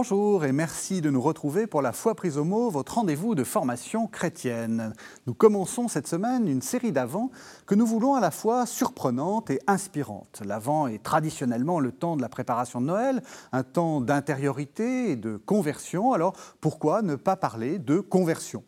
[0.00, 3.42] Bonjour et merci de nous retrouver pour la foi prise au mot, votre rendez-vous de
[3.42, 4.92] formation chrétienne.
[5.26, 7.32] Nous commençons cette semaine une série d'avants
[7.66, 10.40] que nous voulons à la fois surprenante et inspirante.
[10.44, 15.36] L'avant est traditionnellement le temps de la préparation de Noël, un temps d'intériorité et de
[15.36, 16.12] conversion.
[16.12, 18.62] Alors pourquoi ne pas parler de conversion?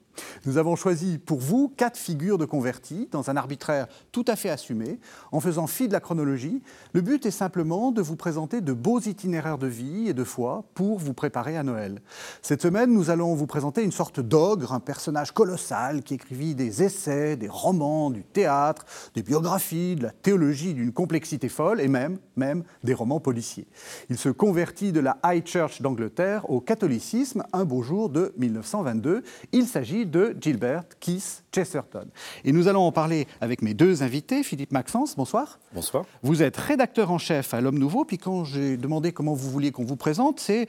[0.47, 4.51] Nous avons choisi pour vous quatre figures de convertis dans un arbitraire tout à fait
[4.51, 4.99] assumé,
[5.33, 6.63] en faisant fi de la chronologie.
[6.93, 10.65] Le but est simplement de vous présenter de beaux itinéraires de vie et de foi
[10.75, 12.01] pour vous préparer à Noël.
[12.43, 16.83] Cette semaine, nous allons vous présenter une sorte d'ogre, un personnage colossal qui écrivit des
[16.83, 18.85] essais, des romans, du théâtre,
[19.15, 23.67] des biographies, de la théologie d'une complexité folle et même, même des romans policiers.
[24.09, 29.23] Il se convertit de la High Church d'Angleterre au catholicisme un beau jour de 1922.
[29.53, 32.07] Il s'agit de Gilbert Keith Chesterton.
[32.45, 34.43] Et nous allons en parler avec mes deux invités.
[34.43, 35.59] Philippe Maxence, bonsoir.
[35.73, 36.05] Bonsoir.
[36.23, 39.71] Vous êtes rédacteur en chef à L'Homme Nouveau, puis quand j'ai demandé comment vous vouliez
[39.71, 40.67] qu'on vous présente, c'est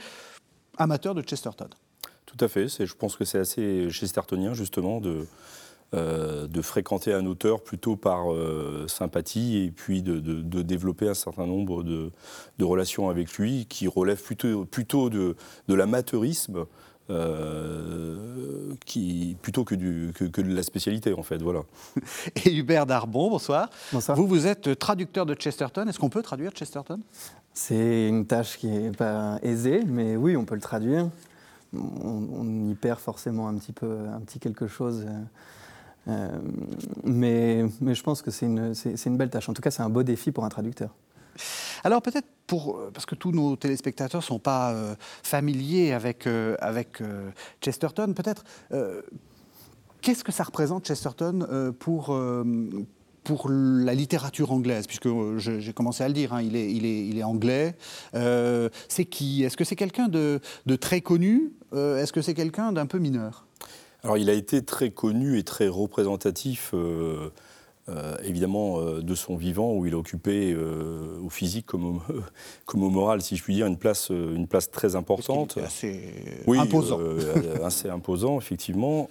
[0.78, 1.69] amateur de Chesterton.
[2.25, 2.67] Tout à fait.
[2.67, 5.28] Je pense que c'est assez chestertonien, justement, de,
[5.94, 10.22] euh, de fréquenter un auteur plutôt par euh, sympathie et puis de,
[10.62, 12.12] développer un certain nombre de,
[12.62, 15.36] relations avec lui qui relèvent plutôt, plutôt de,
[15.67, 16.66] l'amateurisme
[17.11, 21.37] euh, qui, plutôt que, du, que, de la spécialité, en fait.
[21.41, 21.61] Voilà.
[22.45, 23.69] Et Hubert Darbon, bonsoir.
[23.91, 24.17] Bonsoir.
[24.17, 25.87] Vous, vous êtes traducteur de Chesterton.
[25.87, 26.99] Est-ce qu'on peut traduire Chesterton?
[27.53, 31.09] C'est une tâche qui n'est pas aisée, mais oui, on peut le traduire.
[31.73, 35.05] On, y perd forcément un petit peu, un petit quelque chose.
[36.07, 36.29] Euh,
[37.03, 38.73] mais, mais je pense que c'est une,
[39.05, 39.49] une belle tâche.
[39.49, 40.89] En tout cas, c'est un beau défi pour un traducteur.
[41.83, 46.27] Alors peut-être pour, euh, parce que tous nos téléspectateurs ne sont pas euh, familiers avec,
[46.27, 47.01] euh, avec
[47.61, 48.44] Chesterton, peut-être,
[50.01, 52.17] qu'est-ce que ça représente Chesterton pour,
[53.23, 55.07] pour la littérature anglaise, puisque
[55.38, 57.75] j'ai commencé à le dire, hein, il, est, il, est, il, est, anglais.
[58.13, 59.44] c'est qui?
[59.44, 61.53] Est-ce que c'est quelqu'un de, de, très connu?
[61.73, 63.45] Est-ce que c'est quelqu'un d'un peu mineur?
[64.03, 66.73] Alors il a été très connu et très représentatif
[67.90, 72.02] euh, évidemment euh, de son vivant où il occupait euh, au physique comme au,
[72.66, 75.58] comme au moral, si je puis dire, une place, une place très importante.
[75.58, 76.14] assez
[76.46, 77.00] oui, imposant.
[77.64, 79.09] assez imposant, effectivement,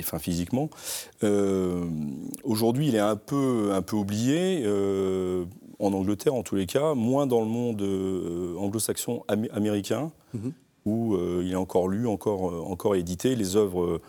[0.00, 0.70] enfin, physiquement.
[2.42, 4.66] Aujourd'hui, il est un peu, un peu oublié.
[5.78, 7.82] en Angleterre, en tous les cas, moins dans le monde
[8.58, 9.22] anglo-saxon
[9.52, 10.52] américain, mhm.
[10.84, 13.36] où il est encore lu, encore, encore édité.
[13.36, 14.00] Les œuvres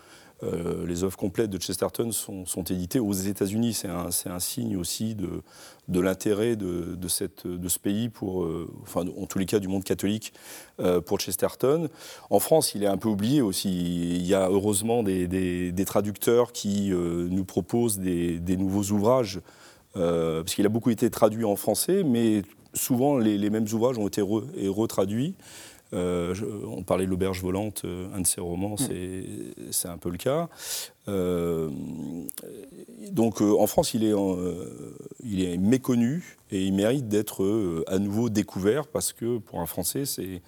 [0.42, 3.74] euh, les œuvres complètes de Chesterton sont, éditées aux États-Unis.
[3.74, 9.58] C'est un, signe aussi de, l'intérêt de, ce pays, euh, enfin, en tous les cas
[9.58, 10.32] du monde catholique,
[10.80, 11.88] euh, pour Chesterton.
[12.30, 13.68] En France, il est un peu oublié aussi.
[14.16, 19.40] Il y a heureusement des, traducteurs qui nous proposent des, nouveaux ouvrages,
[19.94, 22.42] parce qu'il a beaucoup été traduit en français, mais
[22.74, 25.34] souvent les, mêmes ouvrages ont été retraduits.
[25.92, 26.34] Euh,
[26.66, 29.72] on parlait de l'auberge volante, euh, un de ses romans, mm.
[29.72, 30.48] c'est un peu le cas.
[31.08, 31.68] Euh,
[33.10, 34.14] donc en France, il est,
[35.24, 40.04] il est méconnu et il mérite d'être à nouveau découvert parce que pour un Français,
[40.04, 40.42] c'est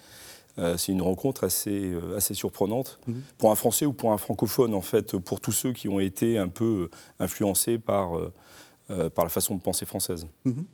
[0.76, 3.14] c'est une rencontre assez, assez surprenante mm-hmm.
[3.38, 6.36] pour un Français ou pour un francophone, en fait, pour tous ceux qui ont été
[6.36, 8.10] un peu influencés par,
[8.86, 10.26] par la façon de penser française.
[10.44, 10.64] Mm-hmm.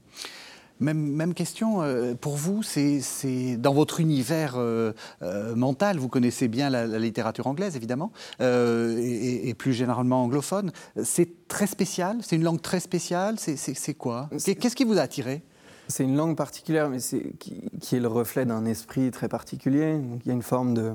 [0.81, 6.71] Même, question euh, pour vous, c'est dans votre univers euh, euh, mental, vous connaissez bien
[6.71, 10.73] la, littérature anglaise évidemment, et, plus généralement anglophone.
[11.03, 14.29] C'est très spécial, c'est une langue très spéciale, c'est quoi?
[14.31, 15.43] Qu'est-ce qui vous a attiré?
[15.89, 19.99] C'est une langue particulière, mais qui, qui, est le reflet d'un esprit très particulier.
[20.23, 20.93] il y a une forme de.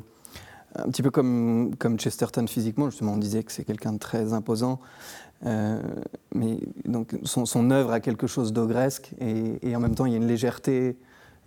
[0.76, 4.34] Un petit peu comme, comme Chesterton physiquement, justement, on disait que c'est quelqu'un de très
[4.34, 4.80] imposant.
[5.46, 5.81] Euh,
[6.34, 10.18] mais donc son, œuvre a quelque chose d'ogresque et, en même temps il y a
[10.18, 10.98] une légèreté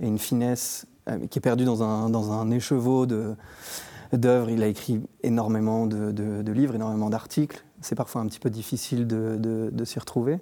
[0.00, 4.50] et une finesse euh, qui est perdue dans un, dans un écheveau d'œuvres.
[4.50, 7.64] Il a écrit énormément de, livres, énormément d'articles.
[7.81, 9.38] C'est parfois un petit peu difficile de,
[9.72, 10.40] de s'y retrouver.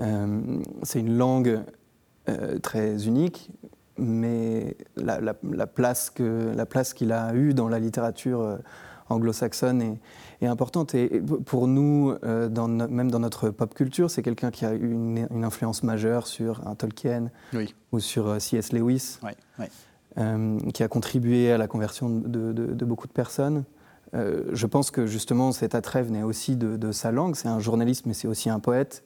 [0.00, 0.40] Euh,
[0.82, 1.60] c'est une langue
[2.62, 3.50] très unique,
[3.98, 8.58] mais la, la, la place qu'il a eue dans la littérature
[9.08, 9.96] anglo-saxonne
[10.42, 10.94] est, importante.
[10.94, 15.44] Et pour nous, euh, même dans notre pop culture, c'est quelqu'un qui a eu une,
[15.44, 17.30] influence majeure sur un Tolkien
[17.92, 18.72] ou sur euh, C.S.
[18.72, 19.18] Lewis,
[20.18, 23.64] euh, qui a contribué à la conversion de, beaucoup de personnes.
[24.12, 27.34] je pense que justement cet attrait venait aussi de, sa langue.
[27.36, 29.04] C'est un journaliste, mais c'est aussi un poète.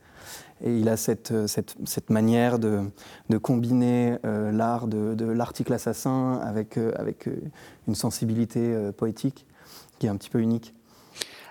[0.64, 2.82] Et il a cette, cette, manière de,
[3.40, 7.28] combiner l'art de, l'article assassin avec, avec
[7.86, 9.46] une sensibilité poétique
[9.98, 10.74] qui est un petit peu unique.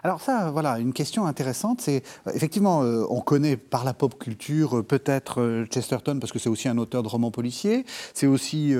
[0.06, 5.66] Alors ça, voilà, une question intéressante, c'est effectivement, on connaît par la pop culture peut-être
[5.72, 7.88] Chesterton parce que c'est aussi un auteur de romans policiers.
[8.14, 8.76] C'est aussi,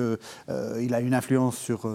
[0.48, 1.90] il a une influence sur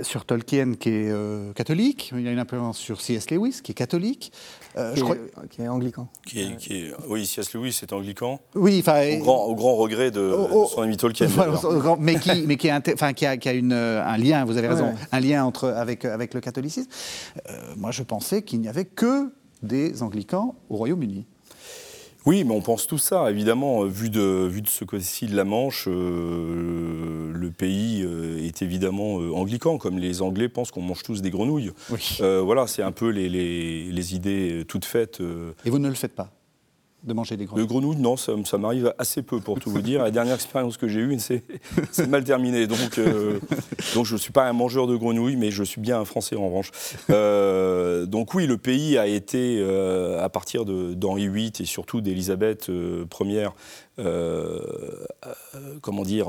[0.00, 2.10] sur Tolkien qui est catholique.
[2.16, 3.30] Il a une influence sur C.S.
[3.30, 4.32] Lewis qui est catholique.
[4.72, 5.16] Qui, je crois...
[5.50, 6.08] qui, est, anglican.
[6.26, 6.92] Qui est, qui est...
[7.08, 7.52] Oui, C.S.
[7.52, 8.40] Lewis est anglican.
[8.54, 9.18] Oui, enfin.
[9.18, 10.34] Au grand, au grand regret de,
[10.70, 11.28] son ami Tolkien.
[11.98, 14.68] mais qui, mais qui, a, enfin, qui a, qui a une, un lien, vous avez
[14.68, 16.88] raison, un lien entre, avec, avec le catholicisme.
[17.76, 19.32] moi, je pensais qu'il n'y avait que
[19.62, 21.26] des anglicans au Royaume-Uni.
[22.26, 23.84] Oui, mais on pense tout ça, évidemment.
[23.84, 29.20] Vu de, vu de ce côté-ci de la Manche, euh, le pays euh, est évidemment
[29.20, 31.70] euh, anglican, comme les Anglais pensent qu'on mange tous des grenouilles.
[32.18, 35.22] voilà, c'est un peu les, les, les idées toutes faites.
[35.64, 36.32] Et vous ne le faites pas
[37.06, 40.02] de manger des grenouilles De grenouilles, non, ça, m'arrive assez peu pour tout vous dire.
[40.02, 41.42] La dernière expérience que j'ai eue, c'est
[42.08, 42.66] mal terminé.
[42.66, 43.38] Donc, euh,
[43.94, 46.36] donc je ne suis pas un mangeur de grenouilles, mais je suis bien un Français
[46.36, 46.70] en revanche.
[47.10, 52.70] Euh, donc oui, le pays a été, euh, à partir d'Henri VIII et surtout d'Élisabeth
[53.20, 53.48] Ier,
[55.80, 56.28] comment dire,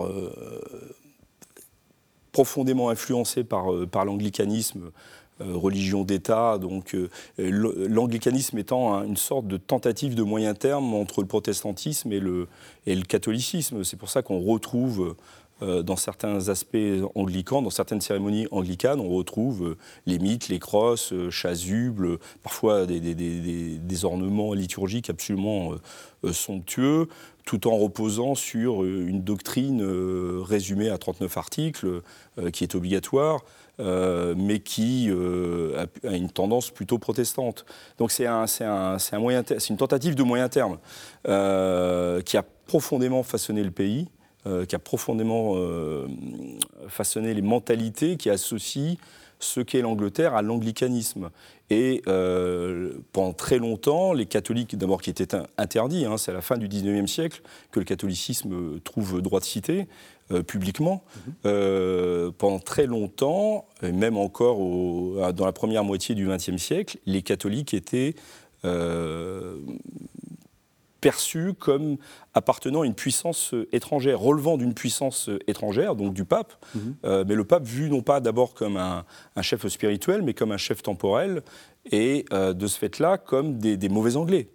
[2.31, 4.91] profondément influencé par, par l'anglicanisme
[5.39, 11.27] religion d'État, donc euh, l'anglicanisme étant une sorte de tentative de moyen terme entre le
[11.27, 12.47] protestantisme et le,
[13.07, 13.83] catholicisme.
[13.83, 15.15] C'est pour ça qu'on retrouve
[15.61, 16.77] euh, dans certains aspects
[17.15, 19.75] anglicans, dans certaines cérémonies anglicanes, on retrouve
[20.05, 25.71] les mythes, les crosses, chasubles, parfois des, ornements liturgiques absolument
[26.31, 27.07] somptueux,
[27.45, 29.81] tout en reposant sur une doctrine
[30.41, 32.01] résumée à 39 articles,
[32.51, 33.43] qui est obligatoire.
[33.79, 37.63] Euh, mais qui euh, a, une tendance plutôt protestante.
[37.99, 40.79] Donc c'est une tentative de moyen terme
[41.27, 44.07] euh, qui a profondément façonné le pays,
[44.69, 45.55] qui a profondément
[46.87, 48.95] façonné les mentalités qui associent
[49.39, 51.31] ce qu'est l'Angleterre à l'anglicanisme.
[51.69, 52.01] Et
[53.11, 56.69] pendant très longtemps, les catholiques, d'abord qui étaient interdits, hein, c'est à la fin du
[56.69, 57.41] 19e siècle
[57.71, 59.85] que le catholicisme trouve droit de cité,
[60.33, 61.05] euh, publiquement.
[61.45, 64.57] Euh, pendant très longtemps, et même encore
[65.31, 68.13] dans la première moitié du XXe siècle, les catholiques étaient
[68.65, 69.55] euh,
[70.99, 71.95] perçus comme
[72.33, 77.23] appartenant à une puissance étrangère, relevant d'une puissance étrangère, donc du pape, mhm.
[77.25, 79.05] mais le pape vu non pas d'abord comme un,
[79.41, 81.41] chef spirituel, mais comme un chef temporel,
[81.89, 84.49] et de ce fait-là comme des, des mauvais Anglais.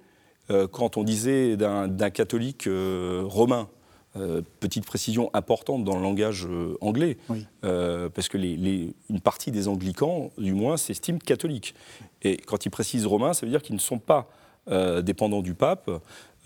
[0.70, 3.70] quand on disait d'un catholique romain,
[4.16, 7.16] euh, petite précision importante dans le langage euh, anglais,
[7.64, 11.74] euh, parce que les, une partie des anglicans, du moins, s'estiment catholiques.
[12.22, 14.28] Et quand ils précisent romains, ça veut dire qu'ils ne sont pas
[15.02, 15.90] dépendants du pape.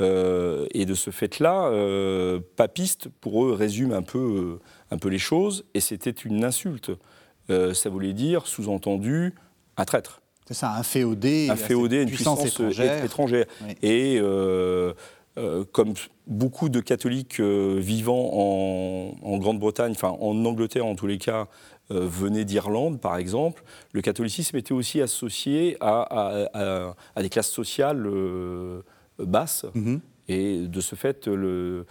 [0.00, 1.70] et de ce fait-là,
[2.56, 4.58] papiste, pour eux, résume un peu,
[4.90, 6.92] un peu les choses, et c'était une insulte.
[7.48, 9.34] ça voulait dire, sous-entendu,
[9.76, 10.22] un traître.
[10.46, 11.48] C'est ça, un féodé.
[11.50, 13.04] Un féodé, une puissance, étrangère.
[13.04, 13.46] étrangère.
[13.82, 14.92] Et euh,
[15.72, 15.94] comme
[16.26, 21.46] beaucoup de catholiques euh, vivant en, Grande-Bretagne, enfin en Angleterre en tous les cas,
[21.90, 23.62] euh, venaient d'Irlande par exemple,
[23.92, 28.08] le catholicisme était aussi associé à, des classes sociales
[29.18, 29.66] basses.
[29.74, 30.00] Mm-hmm.
[30.28, 31.84] Et de ce fait, le, euh,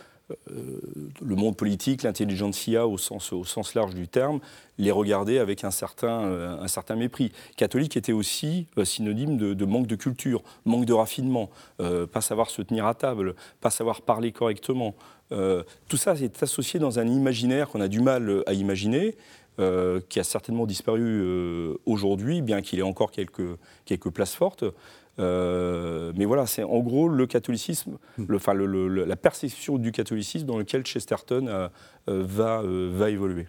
[0.48, 4.40] le monde politique, l'intelligentsia au sens, au sens large du terme,
[4.78, 7.32] les regardait avec un certain, euh, mépris.
[7.58, 12.62] Catholique était aussi euh, synonyme de, manque de culture, manque de raffinement, pas savoir se
[12.62, 14.96] tenir à table, pas savoir parler correctement.
[15.30, 19.16] tout ça est associé dans un imaginaire qu'on a du mal à imaginer.
[20.10, 24.66] qui a certainement disparu aujourd'hui, bien qu'il ait encore quelques places fortes.
[25.20, 28.26] Euh, mais voilà, c'est en gros le catholicisme, hmm.
[28.28, 31.68] le, enfin, la perception du catholicisme dans lequel Chesterton euh,
[32.10, 33.48] euh, va, va évoluer.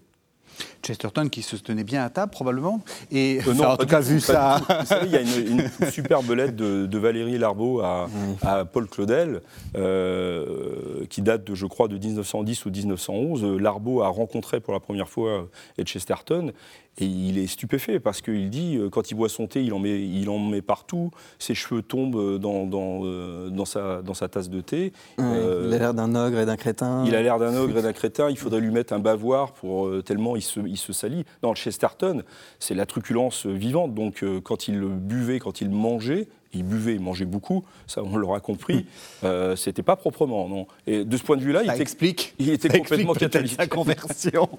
[0.82, 2.80] Chesterton qui se tenait bien à table probablement.
[3.10, 4.58] Et non, en tout cas vu ça.
[5.02, 8.08] Il y a une, superbe lettre de, Valérie Larbeau à,
[8.40, 9.42] à Paul Claudel
[9.74, 13.58] qui date de, je crois, de 1910 ou 1911.
[13.58, 15.46] Larbeau a rencontré pour la première fois
[15.84, 16.52] Chesterton
[16.98, 19.78] et il est stupéfait parce qu'il dit, euh, quand il boit son thé, il en
[19.78, 24.28] met, il en met partout, ses cheveux tombent dans, dans, euh, dans, sa, dans sa
[24.28, 24.92] tasse de thé.
[25.20, 27.04] Euh, il a l'air d'un ogre et d'un crétin.
[27.06, 29.90] Il a l'air d'un ogre et d'un crétin, il faudrait lui mettre un bavoir pour
[30.04, 31.24] tellement il se, il se salit.
[31.42, 32.22] Dans le Chesterton,
[32.58, 37.24] c'est la truculence vivante, donc quand il buvait, quand il mangeait, il buvait, il mangeait
[37.24, 38.86] beaucoup, ça on l'aura compris,
[39.24, 40.66] euh, c'était pas proprement, non.
[40.86, 43.56] Et de ce point de vue-là, il, explique, il était complètement catholique.
[43.56, 44.48] sa conversion.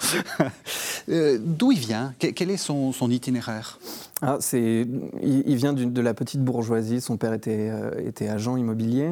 [1.10, 2.13] Euh, d'où il vient?
[2.20, 3.79] Quel est son, itinéraire?
[4.22, 4.88] Ah, il,
[5.22, 9.12] il, vient de la petite bourgeoisie, son père était, euh, était agent immobilier.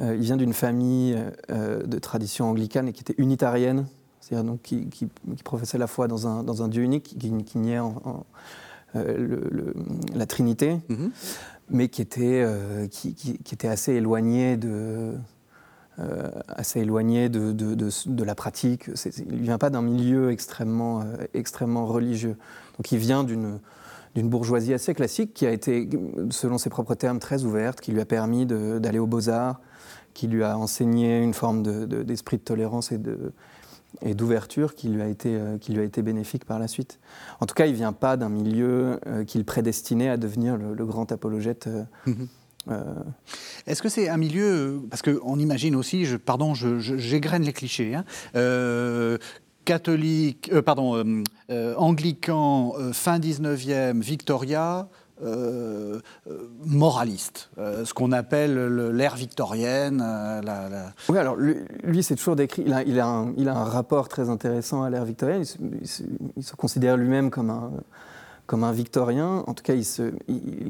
[0.00, 1.16] il vient d'une famille
[1.48, 3.86] de tradition anglicane et qui était unitarienne,
[4.20, 5.06] c'est-à-dire donc qui, qui,
[5.44, 8.24] professait la foi dans un, dans un Dieu unique, qui, qui niait en
[8.94, 11.10] la Trinité, mhm.
[11.70, 12.46] Mais qui était,
[12.90, 15.14] qui, était assez éloigné de,
[15.98, 18.90] de, la pratique.
[19.18, 22.36] Il ne vient pas d'un milieu extrêmement, extrêmement religieux.
[22.76, 23.60] Donc il vient d'une
[24.14, 25.88] d'une bourgeoisie assez classique qui a été,
[26.30, 29.60] selon ses propres termes, très ouverte, qui lui a permis d'aller aux beaux-arts,
[30.14, 31.62] qui lui a enseigné une forme
[32.04, 33.32] d'esprit de, tolérance et de
[34.02, 36.98] et d'ouverture qui lui a été euh, qui lui a été bénéfique par la suite.
[37.40, 40.84] En tout cas, il ne vient pas d'un milieu euh, qu'il prédestinait à devenir le,
[40.84, 41.66] grand apologète.
[41.66, 42.28] Euh, mhm.
[43.66, 48.04] Est-ce que c'est un milieu, parce qu'on imagine aussi, je, pardon, j'égrène les clichés, hein,
[49.66, 51.22] catholique, pardon,
[51.76, 54.88] anglican, fin 19e, Victoria,
[55.22, 60.02] euh, euh, moraliste, euh, ce qu'on appelle l'ère victorienne.
[61.08, 64.82] Oui, alors lui, c'est toujours décrit, il a, un, il a, un, rapport très intéressant
[64.82, 65.44] à l'ère victorienne,
[65.80, 65.86] il
[66.42, 67.70] se, considère lui-même comme un,
[68.46, 70.12] comme un victorien, en tout cas il, se,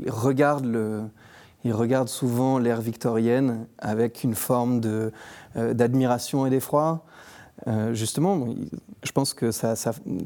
[0.08, 1.00] regarde le...
[1.66, 4.82] Il regarde souvent l'ère victorienne avec une forme
[5.54, 7.06] d'admiration et d'effroi.
[7.66, 8.46] Euh, justement,
[9.02, 9.50] je pense que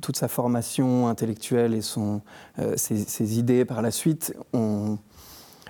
[0.00, 2.20] toute sa formation intellectuelle et son,
[2.58, 4.98] euh, ses, idées par la suite ont,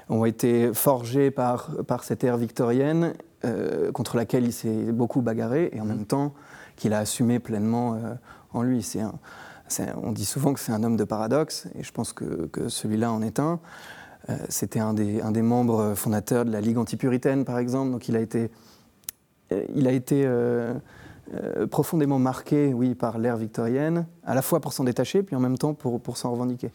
[0.09, 5.71] ont été forgées par, par cette ère victorienne euh, contre laquelle il s'est beaucoup bagarré
[5.73, 6.33] et en même temps
[6.77, 7.99] qu'il a assumé pleinement
[8.53, 8.89] en lui.
[10.01, 13.11] on dit souvent que c'est un homme de paradoxe et je pense que, que celui-là
[13.11, 13.59] en est un.
[14.49, 18.15] C'était un des, un des, membres fondateurs de la Ligue antipuritaine, par exemple, donc il
[18.15, 18.51] a été,
[19.75, 20.75] il a été euh,
[21.71, 25.59] profondément marqué, oui, par l'ère victorienne, à la fois pour s'en détacher, puis en même
[25.59, 26.71] temps pour, pour s'en revendiquer.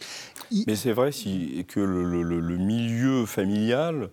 [0.67, 4.09] Mais c'est vrai si, que le, milieu familial,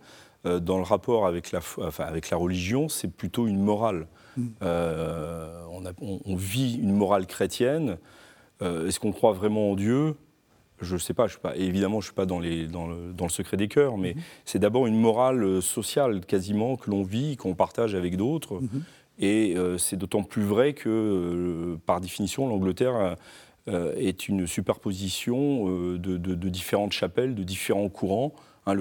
[0.47, 4.07] euh, dans le rapport avec la, enfin, avec la religion, c'est plutôt une morale.
[4.37, 4.47] Mm.
[4.63, 5.65] Euh,
[6.01, 7.99] on, vit une morale chrétienne.
[8.61, 10.15] Est-ce qu'on croit vraiment en Dieu?
[10.83, 12.87] Je ne sais pas, je suis pas, évidemment, je ne suis pas dans, les, dans,
[12.87, 14.23] le, dans, le, secret des cœurs, mais mm-hmm.
[14.47, 18.61] c'est d'abord une morale sociale quasiment que l'on vit, qu'on partage avec d'autres.
[18.61, 18.81] Mm-hmm.
[19.21, 23.17] Et euh, c'est d'autant plus vrai que, euh, par définition, l'Angleterre
[23.69, 25.67] euh, est une superposition
[25.99, 28.33] de, différentes chapelles, de différents courants.
[28.67, 28.75] Hein,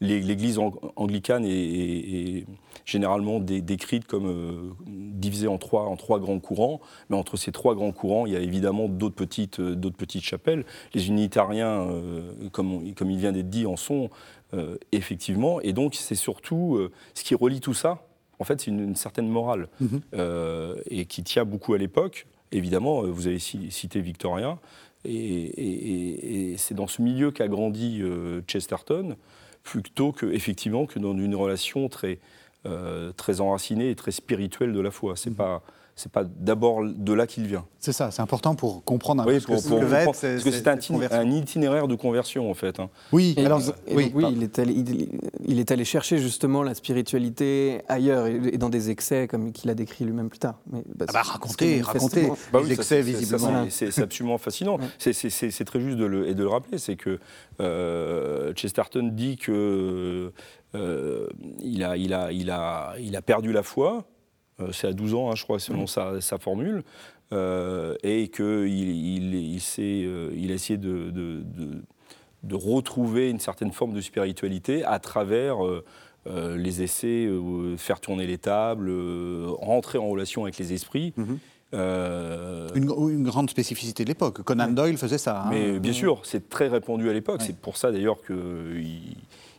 [0.00, 0.58] L'Église
[0.96, 2.46] anglicane est,
[2.84, 8.32] généralement décrite comme divisée en trois, grands courants, mais entre ces trois grands courants, il
[8.32, 9.60] y a évidemment d'autres petites,
[10.20, 10.64] chapelles.
[10.94, 11.86] Les unitariens,
[12.52, 14.10] comme il vient d'être dit, en sont
[14.90, 16.80] effectivement, et donc c'est surtout
[17.14, 18.09] ce qui relie tout ça,
[18.40, 20.00] en fait, c'est une, certaine morale mhm.
[20.14, 22.26] euh, et qui tient beaucoup à l'époque.
[22.52, 24.58] Évidemment, euh, vous avez cité Victorien,
[25.04, 29.16] et, c'est dans ce milieu qu'a grandi euh, Chesterton,
[29.62, 32.18] plutôt que effectivement que dans une relation très
[33.16, 35.16] très enracinée et très spirituelle de la foi.
[35.16, 35.36] C'est mhm.
[35.36, 35.62] pas
[35.96, 37.66] c'est pas d'abord de là qu'il vient.
[37.78, 41.30] C'est ça, c'est important pour comprendre un peu ce que, pour, Parce que c'est un,
[41.30, 42.80] itinéraire de conversion en fait.
[42.80, 42.90] Hein.
[43.12, 44.72] Oui, alors, oui, il, est allé,
[45.46, 49.74] il, est allé, chercher justement la spiritualité ailleurs et, dans des excès comme qu'il a
[49.74, 50.58] décrit lui-même plus tard.
[50.70, 53.66] Mais, bah, ah bah, raconter, raconter bah les excès visiblement.
[53.70, 54.78] C'est absolument fascinant.
[54.98, 57.18] C'est très juste de le, et de le rappeler, c'est que
[57.60, 60.32] euh, Chesterton dit que
[60.74, 61.28] euh,
[61.60, 64.06] il, a, il, a, il, a, il a perdu la foi
[64.72, 66.82] c'est à 12 ans, hein, je crois, selon sa, formule,
[67.32, 73.92] euh, et qu'il il, il, euh, il, a essayé de, de, retrouver une certaine forme
[73.92, 75.58] de spiritualité à travers
[76.26, 77.28] les essais,
[77.76, 78.90] faire tourner les tables,
[79.58, 81.12] rentrer en relation avec les esprits.
[81.16, 81.38] Mhm.
[81.72, 84.42] une, grande spécificité de l'époque.
[84.42, 85.42] Conan Doyle faisait ça.
[85.42, 85.50] Hein.
[85.50, 87.42] Mais bien sûr, c'est très répandu à l'époque.
[87.42, 89.16] C'est pour ça d'ailleurs qu'il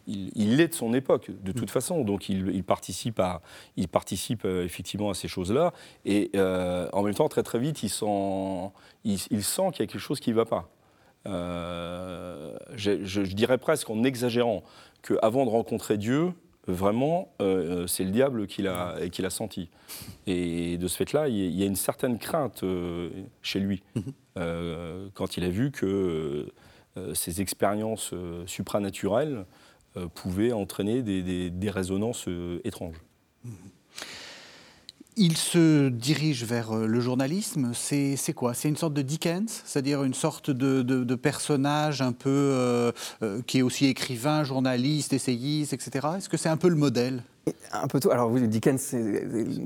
[0.08, 1.74] il, est de son époque, de toute mm.
[1.74, 2.04] façon.
[2.04, 3.42] Donc il, participe, à,
[3.78, 5.74] il participe euh, effectivement à ces choses-là.
[6.06, 8.72] Et euh, en même temps, très très vite, il sent,
[9.04, 10.70] il, sent qu'il y a quelque chose qui ne va pas.
[11.28, 14.64] Euh, je, dirais presque en exagérant
[15.04, 16.34] qu'avant de rencontrer Dieu,
[16.68, 17.34] vraiment,
[17.88, 19.70] c'est le diable qui l'a a senti.
[20.28, 22.64] Et de ce fait-là, il y a une certaine crainte
[23.42, 25.12] chez lui mm-hmm.
[25.14, 26.48] quand il a vu que
[27.14, 28.14] ces expériences
[28.46, 29.46] supranaturelles
[29.98, 32.96] euh, pouvait entraîner des, résonances euh, étranges.
[35.18, 37.72] Il se dirige vers euh, le journalisme.
[37.74, 38.54] C'est quoi?
[38.54, 42.94] C'est une sorte de Dickens, c'est-à-dire une sorte de, personnage un peu
[43.48, 46.08] qui est aussi écrivain, journaliste, essayiste, etc.
[46.18, 47.24] Est-ce que c'est un peu le modèle?
[47.74, 48.12] Un peu tout.
[48.12, 48.80] Alors oui, Dickens,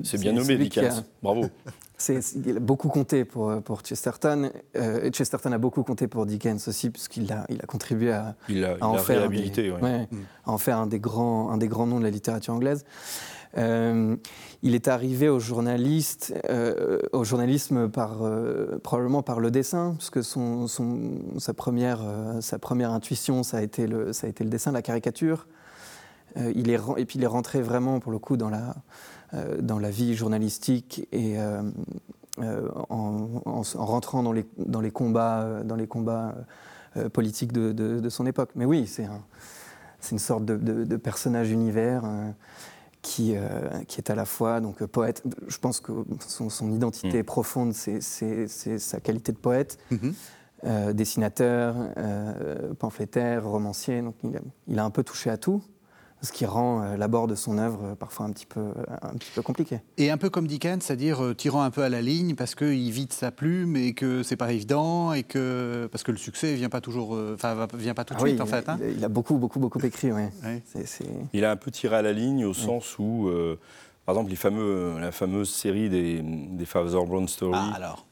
[0.04, 1.04] c'est bien nommé Dickens.
[1.22, 1.46] Bravo.
[2.10, 4.52] il a beaucoup compté pour, pour Chesterton.
[4.76, 8.36] Euh, Chesterton a beaucoup compté pour Dickens aussi, puisqu'il a, il a contribué à,
[8.82, 10.08] en faire un des,
[10.46, 12.86] en faire un des, grands, un des grands noms de la littérature anglaise.
[13.56, 16.34] il est arrivé au, journaliste,
[17.14, 18.18] au journalisme par,
[18.84, 20.68] probablement par le dessin, parce que son,
[21.38, 22.02] sa, première,
[22.42, 25.48] sa première intuition, ça a, été le, ça a été le dessin, la caricature.
[26.38, 28.76] il est, et puis il est rentré vraiment, pour le coup, dans la,
[29.62, 31.38] dans la vie journalistique et
[32.40, 33.42] euh, en,
[33.76, 36.36] rentrant dans les, dans les combats, euh, dans les combats
[36.98, 38.50] euh, politiques de, son époque.
[38.56, 39.24] Mais oui, c'est un,
[40.12, 42.04] une sorte de, personnage univers
[43.02, 43.36] qui,
[43.88, 45.24] qui, est à la fois donc, poète.
[45.48, 47.26] Je pense que son, identité mm.
[47.26, 48.02] profonde, c'est
[48.50, 49.78] sa qualité de poète.
[49.92, 50.94] Mm-hmm.
[50.94, 51.76] dessinateur,
[52.80, 55.64] pamphlétaire, romancier, donc il il a, un peu touché à tout
[56.26, 59.32] ce qui rend euh, l'abord de son œuvre euh, parfois un petit, peu, un petit
[59.34, 59.80] peu compliqué.
[59.98, 62.92] Et un peu comme Dickens, c'est-à-dire euh, tirant un peu à la ligne parce qu'il
[62.92, 66.70] vide sa plume et que c'est pas évident et que parce que le succès vient
[66.70, 68.68] pas toujours, enfin vient pas tout de ah suite en fait.
[68.68, 68.78] Hein.
[68.98, 70.24] Il, a beaucoup beaucoup beaucoup écrit, oui.
[71.34, 73.30] Il a un peu tiré à la ligne au sens où
[74.06, 77.58] par exemple, les fameux, la fameuse série des, des Father Brown Story,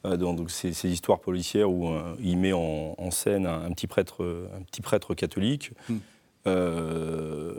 [0.03, 4.25] ah, donc, ces, histoires policières où il met en, scène un, petit prêtre,
[4.57, 5.71] un petit prêtre catholique.
[5.89, 5.97] Hmm.
[6.45, 7.53] Euh,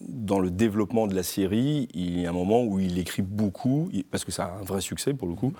[0.00, 3.90] dans le développement de la série, il y a un moment où il écrit beaucoup,
[4.10, 5.52] parce que ça a un vrai succès pour le coup,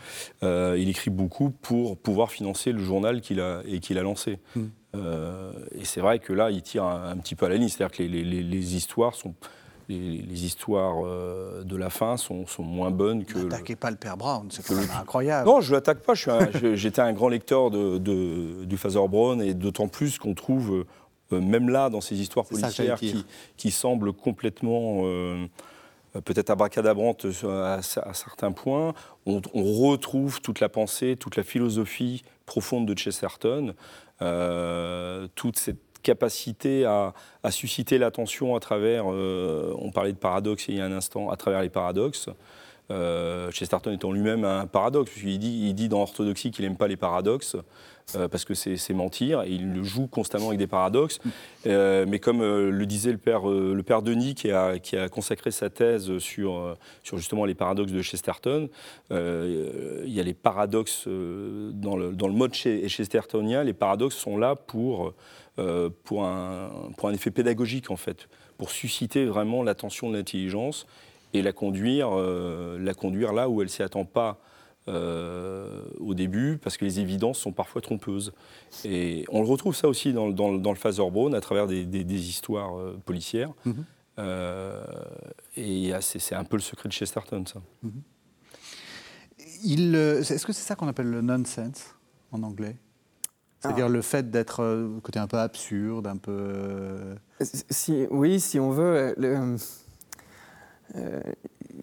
[0.43, 4.39] euh, il écrit beaucoup pour pouvoir financer le journal qu'il a, et qu'il a lancé.
[4.57, 4.65] Hmm.
[4.97, 7.97] Euh, et c'est vrai que là, il tire un, petit peu à la ligne, c'est-à-dire
[7.97, 9.35] que les, histoires sont...
[9.89, 11.05] Les, histoires
[11.65, 13.39] de la fin sont, sont moins bonnes que.
[13.39, 15.49] N'attaquez pas le père Brown, c'est quand même incroyable.
[15.49, 16.15] Non, je ne l'attaque pas.
[16.75, 20.85] J'étais un, grand lecteur de, de, du Father Brown et d'autant plus qu'on trouve
[21.33, 22.99] euh, même là, dans ces histoires policières
[23.57, 25.47] qui, semblent complètement euh,
[26.25, 28.95] peut-être abracadabrantes à, à, certains points,
[29.27, 33.75] on, retrouve toute la pensée, toute la philosophie profonde de Chesterton,
[34.23, 37.13] euh, toute cette capacité à,
[37.51, 41.63] susciter l'attention à travers, on parlait de paradoxe il y a un instant, à travers
[41.63, 42.29] les paradoxes.
[43.51, 46.97] Chesterton étant lui-même un paradoxe, puisqu'il dit, il dit dans Orthodoxie qu'il n'aime pas les
[46.97, 47.57] paradoxes.
[48.15, 51.19] Euh, parce que c'est mentir, et il le joue constamment avec des paradoxes.
[51.67, 53.43] Euh, mais comme euh, le disait le père,
[54.03, 58.69] Denis, qui a, consacré sa thèse sur, justement les paradoxes de Chesterton,
[59.11, 65.13] il y a les paradoxes dans le, mode chestertonien, les paradoxes sont là pour,
[66.05, 70.87] pour, un, pour un effet pédagogique, en fait, pour susciter vraiment l'attention de l'intelligence
[71.35, 74.39] et la conduire, la conduire là où elle ne s'y attend pas
[74.89, 78.33] euh, au début, parce que les évidences sont parfois trompeuses.
[78.85, 81.85] Et on le retrouve ça aussi dans, dans, dans le Phaser Brown, à travers des,
[81.85, 83.53] des, histoires euh, policières.
[83.65, 83.85] Mhm.
[84.19, 84.85] Euh,
[85.57, 87.61] et c'est un peu le secret de Chesterton, ça.
[87.83, 88.03] Mhm.
[90.21, 91.97] Est-ce que c'est ça qu'on appelle le nonsense
[92.31, 92.77] en anglais?
[93.59, 93.89] C'est-à-dire ah.
[93.89, 97.17] le fait d'être côté un peu absurde, un peu.
[97.41, 99.15] Si, oui, si on veut.
[99.17, 99.57] Le,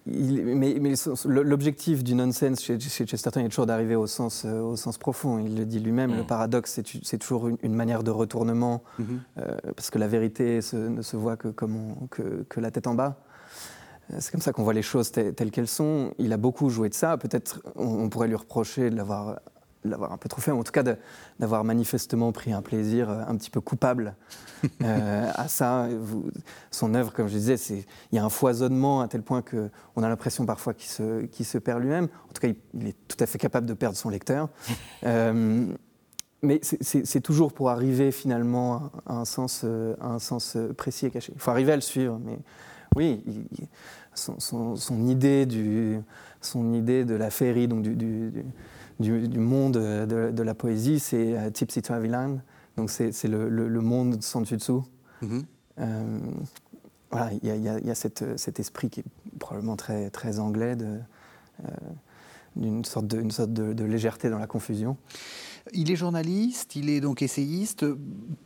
[0.06, 4.98] mais, l'objectif du nonsense chez, chez, Chesterton est toujours d'arriver au sens, euh, au sens
[4.98, 5.38] profond.
[5.38, 6.26] Il le dit lui-même, le mm.
[6.26, 9.04] paradoxe, c'est toujours une, manière de retournement, mm-hmm.
[9.38, 13.18] euh, parce que la vérité ne se voit que, comme que, la tête en bas.
[14.12, 16.12] Euh, c'est comme ça qu'on voit les choses telles, qu'elles sont.
[16.18, 17.16] Il a beaucoup joué de ça.
[17.16, 19.40] Peut-être on, pourrait lui reprocher de l'avoir
[19.84, 20.82] l'avoir un peu trop fait, en tout cas
[21.38, 24.14] d'avoir manifestement pris un plaisir euh, un petit peu coupable
[24.82, 25.88] euh, à ça.
[26.70, 27.56] son œuvre, comme je disais,
[28.12, 31.58] il y a un foisonnement à tel point qu'on a l'impression parfois qu'il se, se,
[31.58, 32.08] perd lui-même.
[32.28, 34.48] En tout cas, il, est tout à fait capable de perdre son lecteur.
[35.04, 35.66] Euh,
[36.40, 41.32] mais c'est toujours pour arriver finalement à un sens, un sens précis et caché.
[41.34, 42.38] Il faut arriver à le suivre, mais
[42.96, 43.22] oui,
[44.14, 46.00] son, son, idée du,
[46.40, 48.44] son idée de la féerie, donc du du,
[49.00, 52.38] monde de, la poésie, c'est euh, Tipsy Traveland.
[52.76, 54.84] Donc c'est le, le, monde sans dessus-dessous.
[55.22, 55.44] Mm-hmm.
[55.80, 56.18] Euh,
[57.10, 59.04] voilà, il y, y a, cet esprit qui est
[59.38, 60.98] probablement très, très anglais euh,
[62.56, 64.96] d'une sorte, de, sorte de, légèreté dans la confusion.
[65.72, 67.86] Il est journaliste, il est donc essayiste.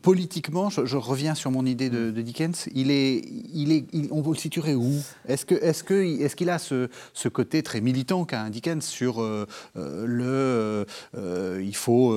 [0.02, 4.74] Politiquement, je, reviens sur mon idée de, Dickens, il est, il est, on le situerait
[4.74, 4.92] où?
[5.26, 8.84] Est-ce qu'il est que, est qu'il a ce, ce, côté très militant qu'a un Dickens
[8.84, 10.86] sur euh, euh, le...
[11.18, 12.16] Euh, il faut,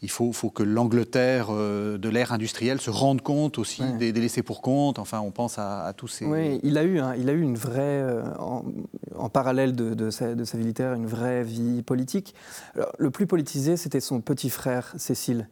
[0.00, 4.62] il faut, faut que l'Angleterre de l'ère industrielle se rende compte aussi des, laissés pour
[4.62, 4.98] compte?
[4.98, 6.24] Enfin, on pense à, tous ces...
[6.24, 8.02] Oui, il a eu, il a eu une vraie,
[8.38, 8.64] en,
[9.14, 12.34] en parallèle de, de, sa, de, sa, vie littéraire, une vraie vie politique.
[12.98, 15.48] le plus politisé, c'était son petit frère Cécile.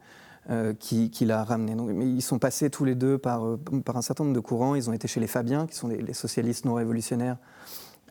[0.49, 1.75] Euh, qui, l'a ramené.
[1.75, 4.75] mais ils sont passés tous les deux par, euh, par, un certain nombre de courants.
[4.75, 7.35] Ils ont été chez les Fabiens, qui sont les, socialistes non révolutionnaires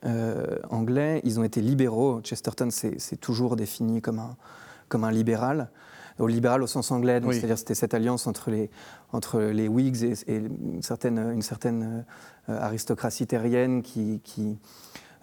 [0.04, 1.22] euh, anglais.
[1.24, 2.20] Ils ont été libéraux.
[2.22, 4.36] Chesterton s'est toujours défini comme un,
[4.90, 5.70] comme un libéral.
[6.18, 7.22] au libéral au sens anglais.
[7.24, 8.68] C'est-à-dire c'était cette alliance entre les,
[9.12, 12.04] entre les Whigs et, une certaine, une certaine
[12.48, 14.58] aristocratie terrienne qui, qui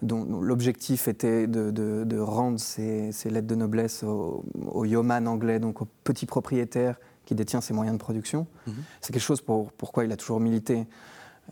[0.04, 5.88] dont, l'objectif était de, rendre ces, lettres de noblesse au, au, yeoman anglais, donc au
[6.04, 8.46] petit propriétaire qui détient ses moyens de production.
[8.66, 8.74] Mhm.
[9.00, 10.86] C'est quelque chose pour, pourquoi il a toujours milité.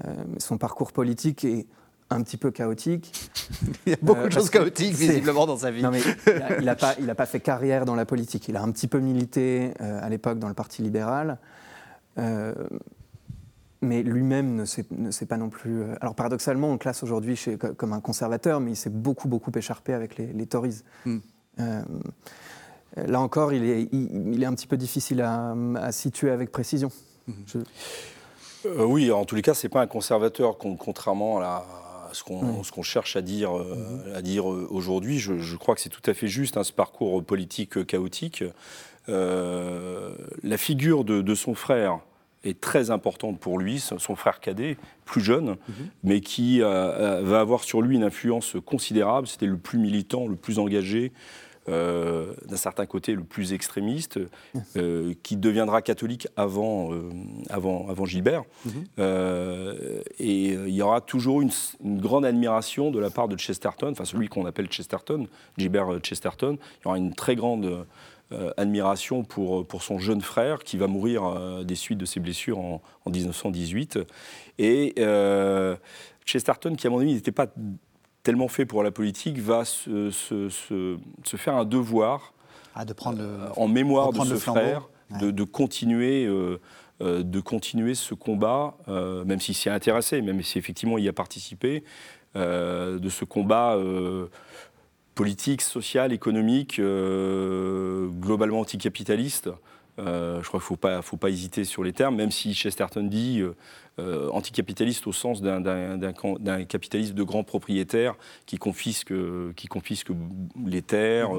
[0.04, 1.66] Euh, son parcours politique est
[2.10, 3.30] un petit peu chaotique.
[3.86, 5.82] il y a beaucoup de euh, choses chaotiques, visiblement, dans sa vie.
[5.82, 6.00] Non, mais
[6.58, 8.48] il n'a pas, pas, fait carrière dans la politique.
[8.48, 11.38] Il a un petit peu milité euh, à l'époque dans le Parti libéral
[13.82, 15.82] mais lui-même ne s'est pas non plus.
[15.82, 17.38] Euh, alors paradoxalement, on classe aujourd'hui
[17.76, 20.82] comme un conservateur, mais il s'est beaucoup, beaucoup écharpé avec les, Tories.
[21.04, 21.18] Hmm.
[21.58, 21.82] Euh,
[22.96, 26.90] là encore, il est, il, est, un petit peu difficile à, situer avec précision.
[27.26, 27.32] Hmm.
[28.66, 31.66] Euh, oui, en tous les cas, c'est pas un conservateur, contrairement à,
[32.12, 33.50] ce qu'on cherche à dire,
[34.14, 35.18] à dire aujourd'hui.
[35.18, 38.44] Je, crois que c'est tout à fait juste, hein, ce parcours politique chaotique.
[39.08, 42.00] la figure de son frère,
[42.44, 45.56] est très importante pour lui, son frère cadet, plus jeune, mhm.
[46.04, 49.26] mais qui euh, euh, va avoir sur lui une influence considérable.
[49.26, 51.12] C'était le plus militant, le plus engagé,
[51.68, 54.18] euh, d'un certain côté le plus extrémiste,
[55.22, 56.90] qui deviendra catholique avant,
[57.50, 58.42] avant, avant Gilbert.
[58.64, 58.84] Mhm.
[60.18, 61.52] et il y aura toujours une,
[61.84, 66.58] une, grande admiration de la part de Chesterton, enfin celui qu'on appelle Chesterton, Gilbert Chesterton.
[66.80, 67.86] Il y aura une très grande
[68.56, 72.58] admiration pour, pour son jeune frère qui va mourir euh, des suites de ses blessures
[72.58, 73.98] en, 1918.
[74.58, 75.76] Et euh,
[76.24, 77.46] Chesterton, qui à mon avis n'était pas
[78.22, 80.98] tellement fait pour la politique, va se, se,
[81.36, 82.32] faire un devoir
[82.74, 83.22] ah, de prendre
[83.56, 84.88] en mémoire de ce frère,
[85.20, 86.26] de, continuer.
[87.00, 91.12] de continuer ce combat, même s'il s'y est intéressé, même si effectivement il y a
[91.12, 91.82] participé,
[92.34, 93.76] de ce combat
[95.22, 99.50] politique, sociale, économique, euh, globalement anticapitaliste.
[100.00, 103.40] Euh, je crois qu'il ne faut pas, hésiter sur les termes, même si Chesterton dit
[104.00, 109.14] euh, anticapitaliste au sens d'un capitalisme de grands propriétaires qui confisque,
[109.54, 109.68] qui
[110.66, 111.30] les terres,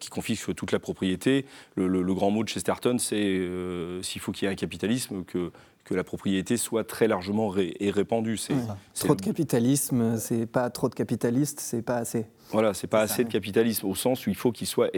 [0.00, 1.44] qui confisque toute la propriété.
[1.74, 3.46] Le, grand mot de Chesterton, c'est
[4.00, 5.50] s'il faut qu'il y ait un capitalisme, que,
[5.86, 8.36] que la propriété soit très largement et répandue.
[8.36, 8.54] C'est,
[8.94, 12.26] trop de capitalisme, c'est pas trop de capitalistes, c'est pas assez.
[12.52, 14.90] Voilà, c'est pas assez de capitalisme au sens où il faut qu'il soit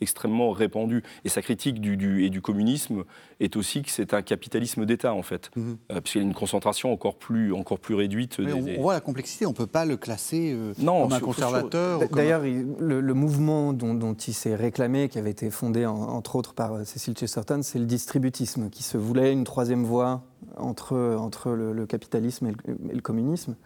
[0.00, 1.02] extrêmement répandu.
[1.24, 3.04] Et sa critique du, et du communisme
[3.40, 5.78] est aussi que c'est un capitalisme d'État en fait, mhm.
[5.90, 8.38] euh, parce qu'il y a une concentration encore plus, encore plus réduite.
[8.38, 12.00] on, voit la complexité, on peut pas le classer euh, comme un conservateur.
[12.10, 16.84] D'ailleurs, le, mouvement dont, il s'est réclamé, qui avait été fondé entre autres par euh,
[16.84, 20.15] Cécile Chesterton, c'est le distributisme, qui se voulait une troisième voie
[20.56, 23.56] entre, entre le, capitalisme et le communisme.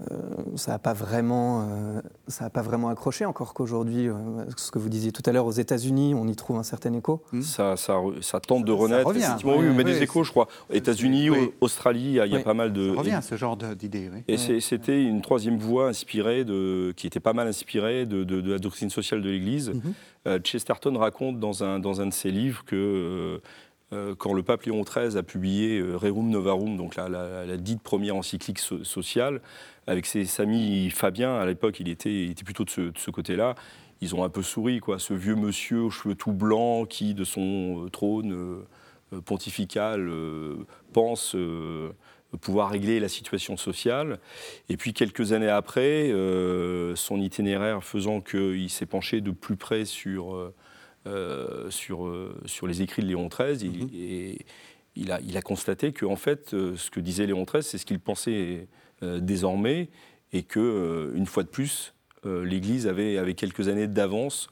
[0.00, 0.16] Euh,
[0.56, 4.14] ça n'a pas vraiment, euh, ça a pas vraiment accroché encore qu'aujourd'hui, euh,
[4.56, 7.22] ce que vous disiez tout à l'heure, aux États-Unis, on y trouve un certain écho.
[7.32, 7.42] Hmm.
[7.42, 9.12] Ça, ça, ça, tente de renaître.
[9.20, 10.48] Ça oui, mais des échos, je crois.
[10.70, 11.28] États-Unis,
[11.60, 12.92] Australie, il y, a pas mal de.
[12.92, 14.10] Ça revient ce genre d'idées.
[14.26, 18.58] Et c'était une troisième voie inspirée de, qui était pas mal inspirée de, de, la
[18.58, 19.70] doctrine sociale de l'Église.
[19.70, 20.42] Mhm.
[20.42, 23.40] Chesterton raconte dans un, dans un de ses livres que
[24.18, 29.40] quand le pape Léon XIII a publié Rerum Novarum, donc la, dite première encyclique sociale,
[29.86, 33.54] avec ses amis Fabien, à l'époque, il était, plutôt de ce, côté-là.
[34.00, 34.98] Ils ont un peu souri, quoi.
[34.98, 40.56] Ce vieux monsieur aux cheveux tout blancs qui, de son euh, trône euh, pontifical, euh,
[40.92, 41.36] pense
[42.40, 44.18] pouvoir régler la situation sociale.
[44.68, 46.10] Et puis quelques années après,
[46.96, 50.52] son itinéraire faisant qu'il s'est penché de plus près sur,
[51.70, 52.12] sur,
[52.46, 54.46] sur les écrits de Léon XIII, il, et,
[54.96, 57.86] il, a, il a constaté que en fait, ce que disait Léon XIII, c'est ce
[57.86, 58.68] qu'il pensait
[59.04, 59.88] euh, désormais,
[60.32, 61.94] et que euh, une fois de plus,
[62.26, 64.48] euh, l'Église avait, avait quelques années d'avance,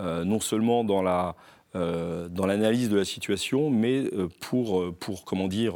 [0.00, 1.36] non seulement dans la
[1.74, 4.04] dans l'analyse de la situation, mais
[4.40, 5.74] pour, pour comment dire,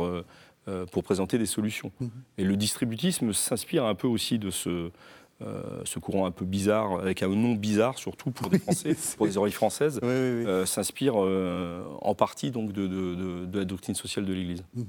[0.92, 1.90] pour présenter des solutions.
[1.98, 2.06] Mmh.
[2.38, 4.90] Et le distributisme s'inspire un peu aussi de ce,
[5.40, 9.24] euh, ce courant un peu bizarre, avec un nom bizarre surtout pour les Français, pour
[9.24, 14.64] les oreilles françaises, euh, s'inspire euh, en partie donc de, la doctrine sociale de l'Église.
[14.74, 14.84] Mhm.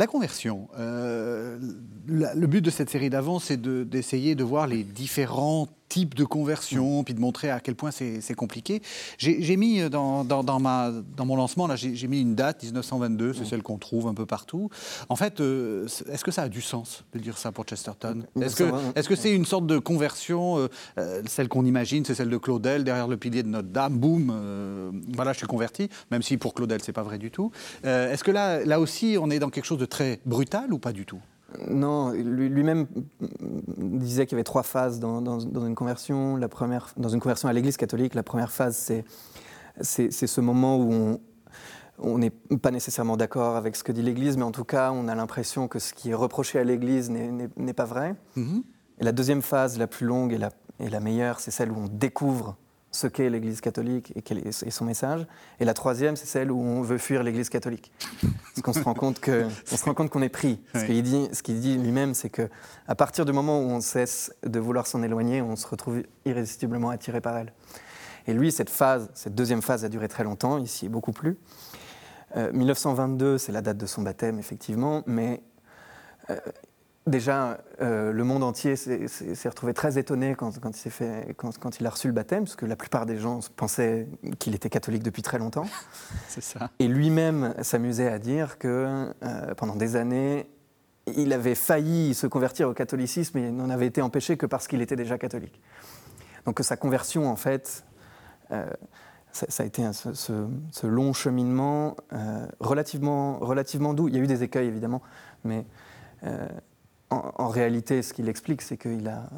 [0.00, 0.68] La conversion.
[0.76, 7.04] le but de cette série d'avant, c'est d'essayer de, voir les différents type de conversion,
[7.04, 8.80] puis de montrer à quel point c'est compliqué.
[9.18, 13.34] J'ai mis euh, dans, dans, ma, dans mon lancement, là, j'ai mis une date, 1922,
[13.34, 14.70] c'est celle qu'on trouve un peu partout.
[15.08, 18.22] En fait, euh, est-ce que ça a du sens de dire ça pour Chesterton?
[18.40, 22.30] Est-ce que c'est -ce c'est une sorte de conversion, euh, celle qu'on imagine, c'est celle
[22.30, 24.26] de Claudel, derrière le pilier de Notre-Dame, boum,
[25.12, 27.50] voilà, je suis converti, même si pour Claudel, c'est pas vrai du tout.
[27.82, 30.92] Est-ce que là, là aussi, on est dans quelque chose de très brutal ou pas
[30.92, 31.20] du tout?
[31.68, 32.86] Non, lui-même
[33.76, 36.36] disait qu'il y avait trois phases dans, une conversion.
[36.36, 39.04] La première, dans une conversion à l'Église catholique, la première phase, c'est
[39.82, 41.20] c'est ce moment où
[41.98, 45.08] on, n'est pas nécessairement d'accord avec ce que dit l'Église, mais en tout cas, on
[45.08, 48.14] a l'impression que ce qui est reproché à l'Église n'est pas vrai.
[48.36, 48.62] Mm-hmm.
[49.00, 51.76] Et la deuxième phase, la plus longue et la, et la meilleure, c'est celle où
[51.78, 52.56] on découvre
[52.92, 55.26] ce qu'est l'Église catholique et, son message.
[55.60, 57.92] Et la troisième, c'est celle où on veut fuir l'Église catholique.
[58.20, 60.60] Parce qu'on se rend compte que, on se rend compte qu'on est pris.
[60.74, 62.48] Ce qu'il dit, ce qu'il dit lui-même, c'est que
[62.88, 66.90] à partir du moment où on cesse de vouloir s'en éloigner, on se retrouve irrésistiblement
[66.90, 67.52] attiré par elle.
[68.26, 71.38] Et lui, cette phase, cette deuxième phase a duré très longtemps, ici beaucoup plus.
[72.36, 75.42] 1922, euh, c'est la date de son baptême, effectivement, mais
[76.30, 76.36] euh,
[77.10, 80.52] déjà, euh, le monde entier s'est retrouvé très étonné quand,
[80.84, 84.08] il fait, quand, il a reçu le baptême, parce que la plupart des gens pensaient
[84.38, 85.66] qu'il était catholique depuis très longtemps.
[86.28, 86.70] C'est ça.
[86.78, 89.12] Et lui-même s'amusait à dire que
[89.56, 90.48] pendant des années,
[91.16, 94.80] il avait failli se convertir au catholicisme et n'en avait été empêché que parce qu'il
[94.80, 95.60] était déjà catholique.
[96.46, 97.84] Donc que sa conversion, en fait,
[99.32, 104.08] ça, a été ce, long cheminement euh, relativement, relativement doux.
[104.08, 105.02] Il y a eu des écueils, évidemment,
[105.44, 105.64] mais
[106.24, 106.46] euh,
[107.10, 109.28] en, réalité, ce qu'il explique, c'est que a,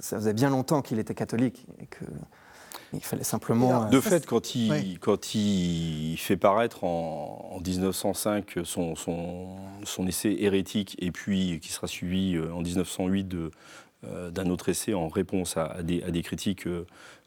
[0.00, 2.04] ça faisait bien longtemps qu'il était catholique et que
[2.92, 3.88] il fallait simplement.
[3.88, 10.96] de fait, quand il, quand il fait paraître en, 1905 son, son, son, essai hérétique
[11.00, 13.34] et puis qui sera suivi euh, en 1908
[14.30, 16.68] d'un autre essai en réponse à, des, à des, critiques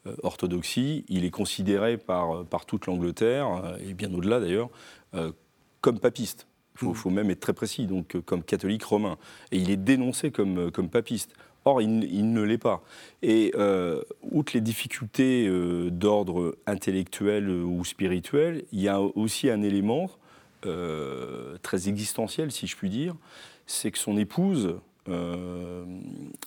[0.07, 4.69] euh, orthodoxie, il est considéré par, euh, par toute l'Angleterre, euh, et bien au-delà d'ailleurs,
[5.81, 6.47] comme papiste.
[6.81, 6.95] Il faut, mmh.
[6.95, 9.17] faut, même être très précis, donc comme catholique romain.
[9.51, 11.33] Et il est dénoncé comme, comme papiste.
[11.65, 12.81] Or, il, ne l'est pas.
[13.21, 13.53] Et
[14.31, 15.49] outre les difficultés
[15.91, 20.09] d'ordre intellectuel ou spirituel, il y a aussi un élément
[20.61, 23.13] très existentiel, si je puis dire,
[23.67, 24.75] c'est que son épouse
[25.07, 25.85] euh,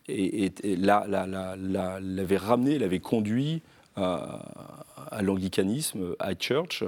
[0.08, 3.62] et, l'avait ramené, l'avait conduit
[3.96, 4.42] à,
[5.20, 6.84] l'anglicanisme, à Church.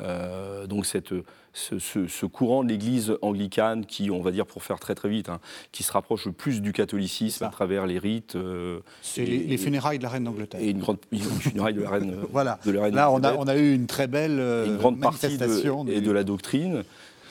[0.00, 1.14] Euh, donc cette,
[1.52, 5.40] ce, courant de l'Église anglicane qui, on va dire pour faire très très vite, hein,
[5.70, 8.34] qui se rapproche le plus du catholicisme à travers les rites.
[8.34, 10.60] Euh, c'est les, funérailles de la reine d'Angleterre.
[10.60, 10.98] Et une grande
[11.40, 12.16] funérailles de la reine.
[12.32, 12.58] voilà.
[12.64, 15.38] De la reine Là, on a, on a, eu une très belle une grande partie
[15.38, 16.84] de, et de la doctrine.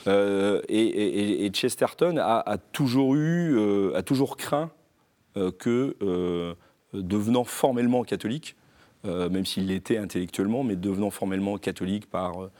[0.06, 4.70] Euh, et, Chesterton a, toujours eu, euh, a toujours craint
[5.36, 5.96] euh, que,
[6.92, 8.56] devenant formellement catholique,
[9.04, 12.50] même s'il l'était intellectuellement, mais devenant formellement catholique par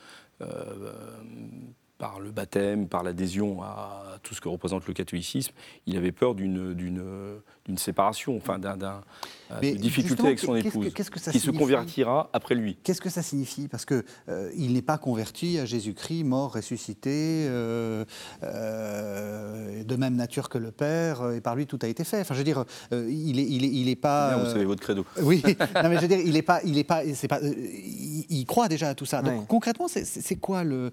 [1.99, 5.55] par le baptême, par l'adhésion à tout ce que représente le catholicisme,
[5.87, 7.41] il avait peur d'une
[7.77, 10.92] séparation, enfin d'une difficulté avec son épouse,
[11.31, 12.77] qui se convertira après lui.
[12.83, 13.68] Qu'est-ce que ça signifie?
[13.68, 18.05] Parce qu'il euh, il n'est pas converti à Jésus-Christ, mort, ressuscité, euh,
[18.42, 22.20] euh, de même nature que le Père, et par lui tout a été fait.
[22.20, 24.35] Enfin, je veux dire, il n'est il est, il est pas.
[24.35, 25.05] Bien, vous savez votre credo.
[25.22, 25.42] Oui,
[25.74, 28.68] non, mais je veux dire, il est pas, il est pas, c'est pas, il, croit
[28.68, 29.22] déjà à tout ça.
[29.22, 30.90] Donc concrètement, c'est quoi le,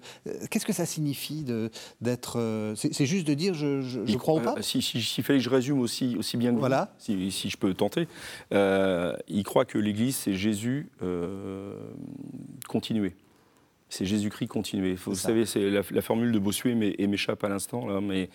[0.50, 1.44] qu'est-ce que ça signifie
[2.00, 2.38] d'être.
[2.38, 4.54] Euh, c'est juste de dire je, je, crois ou pas?
[4.58, 6.94] euh, S'il si, fallait que je résume aussi, aussi bien que voilà.
[6.98, 8.08] si, je peux tenter,
[8.52, 10.88] euh, il croit que l'Église, c'est Jésus
[12.68, 13.14] continué.
[13.88, 14.94] C'est Jésus-Christ continué.
[14.94, 18.30] Vous savez, c'est la, formule de Bossuet m'échappe à l'instant, là, mais.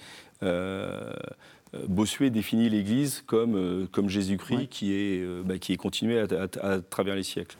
[1.90, 7.24] Bossuet définit l'Église comme, comme Jésus-Christ qui, est, bah, qui est continué à, travers les
[7.24, 7.58] siècles.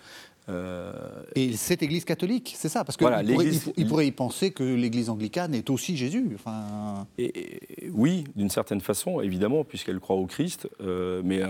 [0.50, 0.92] Euh,
[1.36, 5.54] et cette Église catholique, c'est ça, parce qu'il pourrait, pourrait, y penser que l'Église anglicane
[5.54, 6.32] est aussi Jésus.
[6.36, 7.06] Enfin...
[7.18, 7.60] Et,
[7.92, 11.50] oui, d'une certaine façon, évidemment, puisqu'elle croit au Christ, euh, mais euh,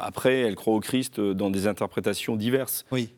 [0.00, 2.86] après, elle croit au Christ dans des interprétations diverses.
[2.90, 3.10] Oui.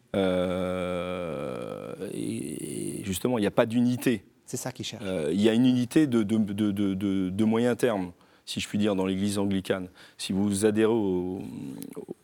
[2.15, 4.25] et, justement, il n'y a pas d'unité.
[4.45, 5.05] C'est ça qu'il cherche.
[5.31, 6.95] Il y a une unité de, de, de,
[7.31, 8.13] de moyen terme
[8.45, 9.89] si je puis dire, dans l'Église anglicane.
[10.19, 11.43] Si vous adhérez aux,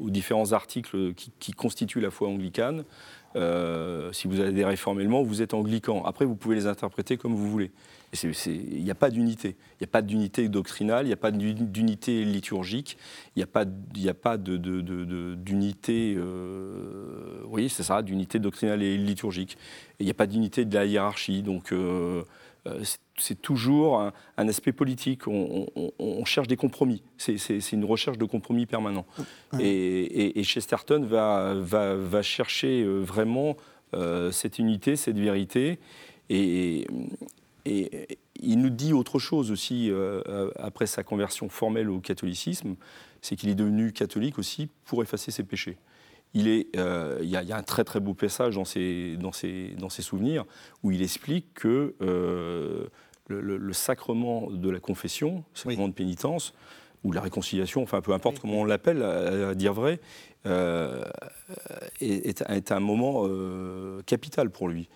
[0.01, 2.85] différents articles qui, constituent la foi anglicane,
[3.37, 6.05] euh, si vous adhérez formellement, vous êtes anglican.
[6.05, 7.71] Après, vous pouvez les interpréter comme vous voulez.
[8.25, 9.57] Il n'y a pas d'unité.
[9.73, 12.97] Il n'y a pas d'unité doctrinale, il n'y a pas d'unité liturgique,
[13.37, 13.67] il n'y a pas,
[15.37, 19.59] d'unité, euh, oui, c'est ça, d'unité doctrinale et liturgique.
[20.01, 21.43] il n'y a pas d'unité de la hiérarchie.
[21.43, 22.23] Donc, euh,
[23.19, 25.27] c'est toujours un, aspect politique.
[25.27, 27.03] On, cherche des compromis.
[27.17, 29.07] C'est une recherche de compromis permanent.
[29.61, 33.57] Et, Chesterton va, va, chercher euh, vraiment
[33.95, 35.79] euh, cette unité, cette vérité.
[36.31, 36.87] Et,
[38.41, 39.91] il nous dit autre chose aussi
[40.57, 42.77] après sa conversion formelle au catholicisme,
[43.21, 45.77] c'est qu'il est devenu catholique aussi pour effacer ses péchés
[46.35, 49.31] il, est, euh, y a, un très très beau passage dans ses, dans
[49.79, 50.45] dans ses souvenirs
[50.83, 51.95] où il explique que
[53.31, 56.55] euh, le, sacrement de la confession, le sacrement de pénitence,
[57.05, 60.01] ou la réconciliation, enfin peu importe comment on l'appelle, à, dire vrai,
[60.45, 63.25] est, est, un moment
[64.05, 64.89] capital pour lui.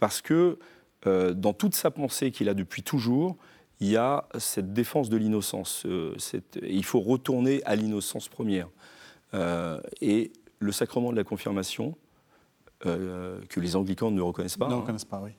[0.00, 0.58] parce que
[1.04, 3.36] dans toute sa pensée qu'il a depuis toujours,
[3.78, 5.86] il y a cette défense de l'innocence.
[6.60, 8.68] il faut retourner à l'innocence première.
[10.00, 11.94] et le sacrement de la confirmation,
[12.86, 14.68] euh, que les anglicans ne reconnaissent pas.
[14.68, 15.30] Ne reconnaissent pas, oui.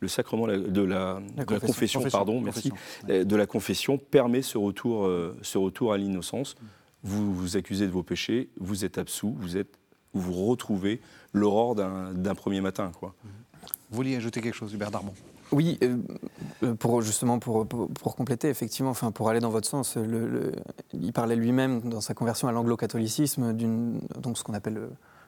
[0.00, 1.20] Le sacrement de la,
[1.60, 2.72] confession, pardon, merci,
[3.08, 6.56] euh, de la confession permet ce retour, euh, ce retour à l'innocence.
[7.02, 9.78] Vous vous accusez de vos péchés, vous êtes absous, vous êtes,
[10.12, 11.00] vous, retrouvez
[11.32, 13.14] l'aurore d'un premier matin, quoi.
[13.90, 15.12] Vous vouliez ajouter quelque chose, Hubert Darmon?
[15.52, 15.78] Oui,
[16.78, 20.52] pour justement pour, pour, compléter, effectivement, enfin pour aller dans votre sens, le,
[20.92, 24.80] il parlait lui-même dans sa conversion à l'anglo-catholicisme donc ce qu'on appelle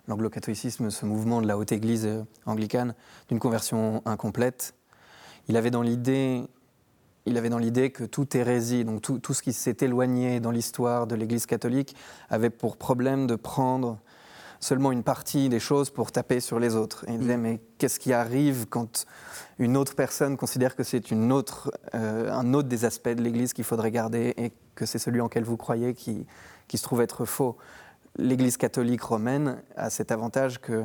[0.08, 2.94] l'anglo-catholicisme, ce mouvement de la haute Église euh, anglicane,
[3.28, 4.74] d'une conversion incomplète.
[5.48, 6.44] Il avait dans l'idée,
[7.26, 10.50] il avait dans l'idée que toute hérésie, donc tout, tout ce qui s'est éloigné dans
[10.50, 11.96] l'histoire de l'Église catholique,
[12.30, 13.98] avait pour problème de prendre
[14.62, 17.04] seulement une partie des choses pour taper sur les autres.
[17.08, 17.40] Et il disait, mm.
[17.40, 19.06] mais qu'est-ce qui arrive quand
[19.58, 23.52] une autre personne considère que c'est une autre, euh, un autre des aspects de l'Église
[23.52, 26.26] qu'il faudrait garder et que c'est celui en quel vous croyez qui,
[26.68, 27.56] qui se trouve être faux?
[28.16, 30.84] l'Église catholique romaine a cet avantage que,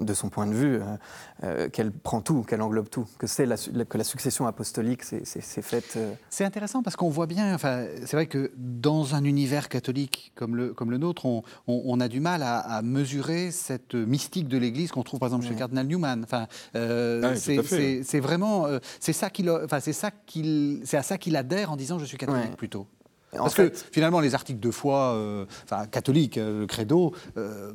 [0.00, 0.96] de son point de vue, euh,
[1.44, 5.62] euh, qu'elle prend tout, qu'elle englobe tout, que, c'est la, que la succession apostolique s'est
[5.62, 5.94] faite.
[5.96, 10.32] Euh, c'est intéressant parce qu'on voit bien, enfin, c'est vrai que dans un univers catholique
[10.34, 11.26] comme le, comme le nôtre,
[11.66, 15.52] on, a du mal à, mesurer cette mystique de l'Église qu'on trouve par exemple chez
[15.52, 16.22] le cardinal Newman.
[16.24, 18.66] Enfin, ah c'est vraiment,
[18.98, 22.04] c'est ça qu'il, enfin, c'est ça qu'il, c'est à ça qu'il adhère en disant je
[22.04, 22.86] suis catholique plutôt.
[23.32, 27.72] Parce que finalement, les articles de foi, euh, enfin catholiques, euh, le credo, euh,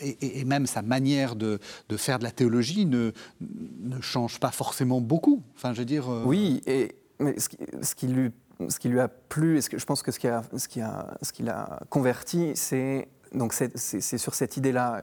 [0.00, 1.58] et, même sa manière de,
[1.96, 5.42] faire de la théologie ne, ne change pas forcément beaucoup.
[5.56, 6.08] Enfin, je veux dire.
[6.24, 8.30] Oui, et mais ce, qui, ce, qui lui,
[8.68, 10.68] ce qui lui a plu, et ce que, je pense que ce qui a, ce
[10.68, 15.02] qui a, ce qui l'a converti, c'est donc c'est sur cette idée-là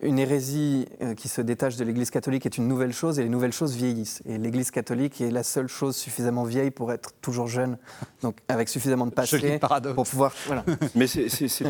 [0.00, 3.28] une hérésie euh, qui se détache de l'Église catholique est une nouvelle chose et les
[3.28, 4.22] nouvelles choses vieillissent.
[4.26, 7.78] Et l'Église catholique est la seule chose suffisamment vieille pour être toujours jeune,
[8.22, 9.58] donc avec suffisamment de passé
[9.94, 10.32] pour pouvoir.
[10.46, 10.64] Voilà.
[10.94, 11.28] Mais c'est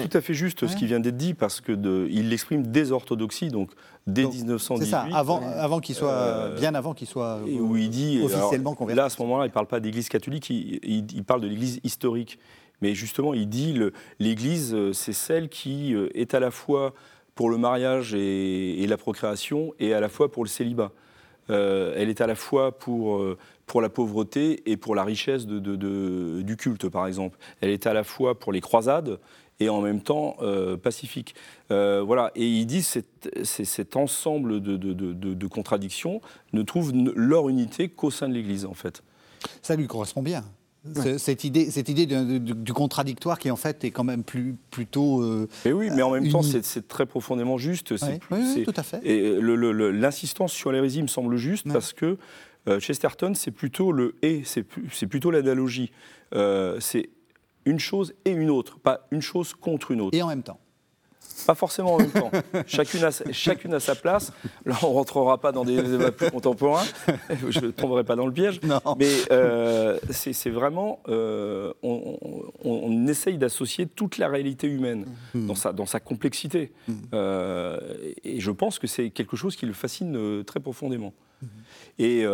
[0.08, 1.72] tout à fait juste ce qui vient d'être dit parce que
[2.10, 3.70] il l'exprime dès orthodoxie, donc
[4.06, 4.84] dès 1918.
[4.84, 8.74] C'est ça, avant, avant qu'il soit, euh, bien avant qu'il soit où il dit, officiellement
[8.74, 8.96] converti.
[8.96, 11.80] Là, à ce moment-là, il ne parle pas d'Église catholique, il, il, parle de l'Église
[11.84, 12.38] historique.
[12.80, 13.78] Mais justement, il dit
[14.18, 16.94] l'Église, euh, c'est celle qui est à la fois
[17.34, 20.92] pour le mariage et, la procréation et à la fois pour le célibat.
[21.50, 25.46] Euh, elle est à la fois pour, euh, pour la pauvreté et pour la richesse
[25.46, 27.38] du culte, par exemple.
[27.60, 29.18] Elle est à la fois pour les croisades
[29.60, 31.34] et en même temps euh, pacifique.
[31.68, 32.30] voilà.
[32.34, 36.20] Et ils disent que cet ensemble de, contradictions
[36.52, 39.02] ne trouve leur unité qu'au sein de l'Église, en fait.
[39.60, 40.44] Ça lui correspond bien.
[41.16, 45.22] Cette idée, cette idée du, contradictoire qui en fait est quand même plus, plutôt.
[45.22, 47.94] Euh, oui, mais en même temps, c'est très profondément juste.
[48.30, 49.00] Oui, tout à fait.
[49.04, 52.18] Et l'insistance sur l'hérésie me semble juste parce que
[52.68, 55.90] euh, Chesterton, c'est plutôt le et, c'est plutôt l'analogie.
[56.34, 57.10] Euh, c'est
[57.64, 60.16] une chose et une autre, pas une chose contre une autre.
[60.16, 60.58] Et en même temps.
[61.46, 62.30] Pas forcément en même temps.
[62.66, 64.32] chacune, a, chacune a sa place.
[64.64, 66.84] Là, on ne rentrera pas dans des débats plus contemporains.
[67.48, 68.60] Je ne tomberai pas dans le piège.
[68.98, 71.00] Mais euh, c'est vraiment.
[71.08, 75.46] Euh, on, essaye d'associer toute la réalité humaine mmh.
[75.46, 76.72] dans, sa, dans sa complexité.
[76.88, 76.92] Mmh.
[77.12, 77.78] Euh,
[78.24, 81.12] et je pense que c'est quelque chose qui le fascine très profondément.
[81.42, 81.46] Mmh.
[81.98, 82.26] Et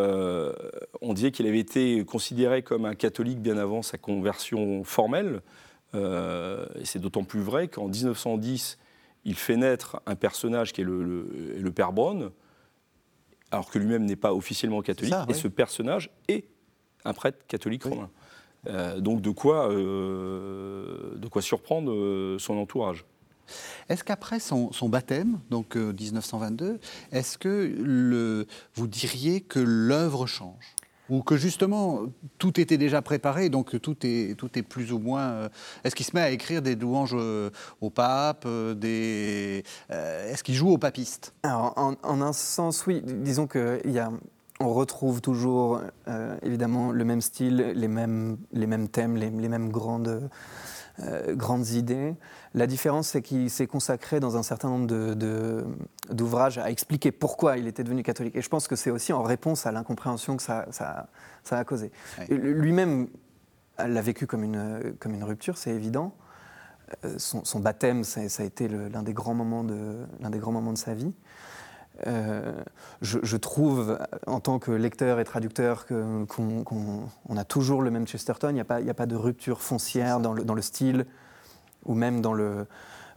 [1.03, 5.41] on disait qu'il avait été considéré comme un catholique bien avant sa conversion formelle.
[5.95, 8.79] Et c'est d'autant plus vrai qu'en 1910,
[9.25, 12.31] il fait naître un personnage qui est le, père Braun,
[13.51, 16.45] alors que lui-même n'est pas officiellement catholique, et ce personnage est
[17.05, 18.11] un prêtre catholique romain.
[18.67, 23.07] Euh, donc de quoi, euh, de quoi surprendre euh, son entourage.
[23.89, 26.79] Est-ce qu'après son, baptême, donc 1922,
[27.11, 30.77] est-ce que le, vous diriez que l'œuvre change?
[31.11, 32.03] Ou que justement
[32.39, 35.31] tout était déjà préparé, donc tout est, tout est plus ou moins.
[35.31, 35.49] Euh,
[35.85, 40.71] est-ce qu'il se met à écrire des louanges euh, au pape euh, Est-ce qu'il joue
[40.71, 41.35] au papiste?
[41.43, 43.03] Alors, en, un sens, oui.
[43.05, 44.11] Disons qu'il y a.
[44.63, 45.81] On retrouve toujours
[46.43, 50.29] évidemment le même style, les mêmes, les mêmes thèmes, les, les mêmes grandes,
[51.31, 52.15] grandes idées.
[52.53, 54.87] La différence, c'est qu'il s'est consacré dans un certain nombre
[56.11, 58.35] d'ouvrages à expliquer pourquoi il était devenu catholique.
[58.35, 60.67] Et je pense que c'est aussi en réponse à l'incompréhension que ça,
[61.51, 61.93] a causé.
[62.29, 63.09] Lui-même
[63.79, 66.13] l'a vécu comme une, comme une rupture, c'est évident.
[67.05, 69.99] Euh, son, baptême, ça, a été l'un des, grands moments de,
[70.29, 71.13] des grands moments de sa vie.
[73.01, 73.97] je, trouve,
[74.27, 78.49] en tant que lecteur et traducteur, qu'on a toujours le même Chesterton.
[78.49, 81.07] Il n'y a, a, pas de rupture foncière dans le, dans le, style
[81.85, 82.35] ou même dans,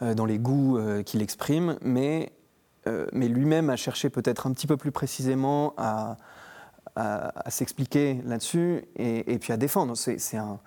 [0.02, 2.32] dans les goûts qu'il exprime, mais,
[3.12, 6.18] mais lui-même a cherché peut-être un petit peu plus précisément à,
[7.48, 9.96] s'expliquer là-dessus et, puis à défendre.
[9.96, 10.60] C'est un,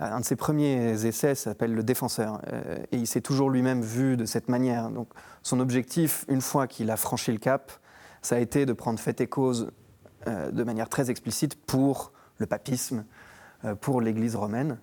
[0.00, 4.16] un, de ses premiers essais s'appelle Le Défenseur euh, et il s'est toujours lui-même vu
[4.16, 4.90] de cette manière.
[4.90, 5.08] Donc
[5.42, 7.70] son objectif, une fois qu'il a franchi le cap,
[8.22, 9.70] ça a été de prendre fait et cause
[10.26, 13.04] euh, de manière très explicite pour le papisme,
[13.64, 14.78] euh, pour l'Église romaine.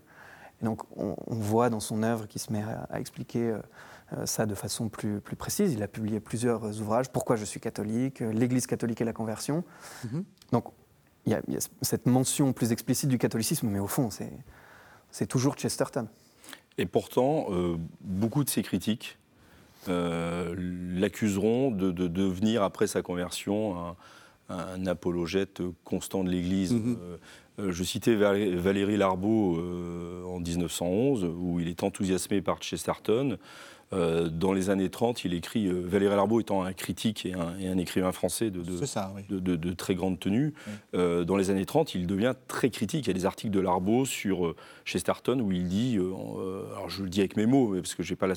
[0.62, 3.55] Et donc on, voit dans son œuvre qu'il se met à, expliquer
[4.26, 5.74] ça de façon plus, plus, précise.
[5.74, 9.64] Il a publié plusieurs ouvrages, Pourquoi je suis catholique, L'Église catholique et la conversion.
[10.05, 10.24] Mm-hmm.
[10.53, 10.66] Donc
[11.28, 11.41] il y, a,
[11.82, 14.10] cette mention plus explicite du catholicisme, mais au fond,
[15.12, 16.08] c'est toujours Chesterton.
[16.78, 19.18] Et pourtant, euh, beaucoup de ses critiques
[19.89, 23.95] euh, l'accuseront de, devenir, après sa conversion,
[24.49, 26.74] un, apologète constant de l'Église.
[26.74, 27.18] Euh,
[27.58, 29.58] je citais Valérie Larbeau
[30.28, 33.38] en 1911, où il est enthousiasmé par Chesterton.
[33.93, 37.78] Euh, dans les années 30, il écrit, euh, Valéry Larbeau étant un critique et un,
[37.78, 38.62] écrivain français de,
[39.39, 40.53] de, très grande tenue,
[40.93, 43.05] euh, dans les années 30, il devient très critique.
[43.05, 47.10] Il y a des articles de Larbeau sur Chesterton où il dit, alors je le
[47.10, 48.36] dis avec mes mots, parce que je n'ai pas la,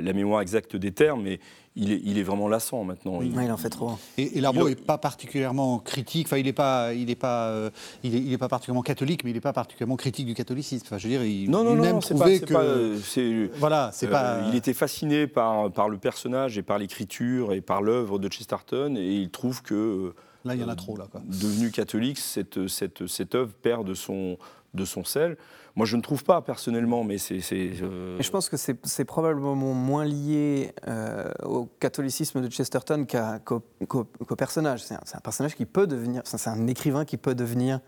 [0.00, 1.38] la, mémoire exacte des termes, mais
[1.74, 3.22] il est, vraiment lassant maintenant.
[3.22, 3.92] Il, il en fait trop.
[4.18, 7.70] Et, et Larbeau n'est pas particulièrement critique, enfin il n'est pas, il est pas, euh,
[8.02, 10.84] il, est, pas particulièrement catholique, mais il n'est pas particulièrement critique du catholicisme.
[10.86, 11.64] Enfin, je veux dire, il, non,
[12.00, 14.34] trouvait que, pas, voilà, c'est pas.
[14.34, 18.28] Euh, il était fasciné par, par le personnage et par l'écriture et par l'œuvre de
[18.28, 20.14] Chesterton, et il trouve que
[20.44, 21.06] là, il y en a trop là.
[21.10, 21.22] Quoi.
[21.24, 24.36] Devenu catholique, cette, cette, cette œuvre perd de son,
[24.74, 25.36] de son sel.
[25.74, 27.40] Moi, je ne trouve pas personnellement, mais c'est.
[27.52, 28.16] Euh...
[28.20, 33.06] Je pense que c'est probablement moins lié euh, au catholicisme de Chesterton
[33.44, 34.82] qu'au personnage.
[34.82, 36.22] C'est un, personnage qui peut devenir.
[36.24, 37.80] C'est un écrivain qui peut devenir.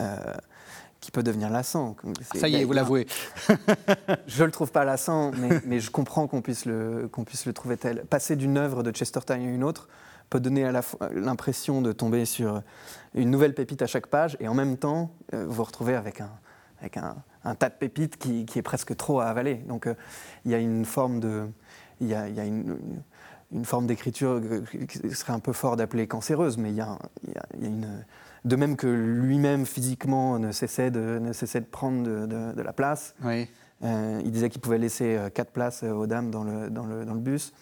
[0.00, 0.34] Euh,
[1.00, 1.94] qui peut devenir lassant.
[2.34, 3.06] Ça y est, vous l'avouez.
[4.26, 7.46] je ne le trouve pas lassant, mais, mais je comprends qu'on puisse, le, qu'on puisse
[7.46, 8.04] le trouver tel.
[8.06, 9.88] Passer d'une œuvre de Chesterton à une autre
[10.30, 10.72] peut donner à
[11.12, 12.62] l'impression de tomber sur
[13.14, 16.20] une nouvelle pépite à chaque page, et en même temps, euh, vous vous retrouvez avec
[16.20, 16.30] un,
[16.80, 19.54] avec un, tas de pépites qui, est presque trop à avaler.
[19.54, 19.94] Donc euh,
[20.44, 21.46] il y a une forme de,
[22.00, 22.78] il y a, une,
[23.64, 24.40] forme d'écriture
[24.88, 26.98] qui serait un peu fort d'appeler cancéreuse, mais il y a,
[27.60, 28.04] une,
[28.44, 33.14] de même que lui-même physiquement ne cessait de, ne cessait de prendre de, la place.
[33.24, 33.48] Oui.
[33.84, 37.14] Euh, il disait qu'il pouvait laisser quatre places aux dames dans le, dans le, dans
[37.14, 37.54] le bus.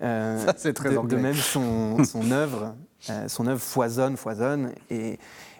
[0.00, 2.74] Ça, c'est très de, de, même, son, son œuvre,
[3.26, 5.18] son œuvre foisonne, foisonne, et,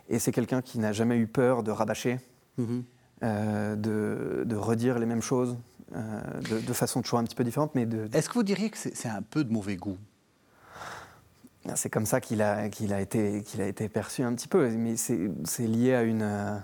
[0.09, 2.19] et c'est quelqu'un qui n'a jamais eu peur de rabâcher.
[2.57, 2.85] Mhm.
[3.25, 5.57] Euh, de, redire les mêmes choses
[5.97, 7.75] euh, de, façon toujours un petit peu différente.
[7.75, 9.99] Mais de, Est-ce que vous diriez que c'est un peu de mauvais goût?
[11.75, 14.71] C'est comme ça qu'il a, qu'il a, été, qu'il a été perçu un petit peu,
[14.71, 16.63] mais c'est lié à une.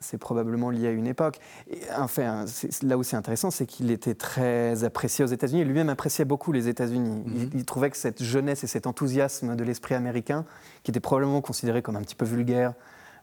[0.00, 1.40] C'est probablement lié à une époque.
[1.68, 2.44] Et, enfin,
[2.82, 5.64] là où c'est intéressant, c'est qu'il était très apprécié aux États-Unis.
[5.64, 7.22] Lui-même appréciait beaucoup les États-Unis.
[7.26, 7.50] Mhm.
[7.54, 10.44] il, trouvait que cette jeunesse et cet enthousiasme de l'esprit américain,
[10.84, 12.74] qui était probablement considéré comme un petit peu vulgaire,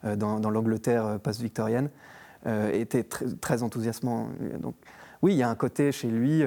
[0.05, 1.89] euh, dans, l'Angleterre euh, post-victorienne,
[2.45, 4.30] euh, était très, enthousiasmant.
[4.59, 4.76] Donc,
[5.21, 6.43] oui, il y a un côté chez lui.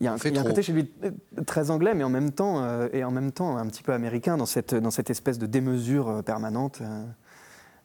[0.00, 0.90] il y a un, côté chez lui
[1.46, 4.46] très anglais, mais en même temps, et en même temps un petit peu américain dans
[4.46, 6.82] cette, dans cette espèce de démesure permanente.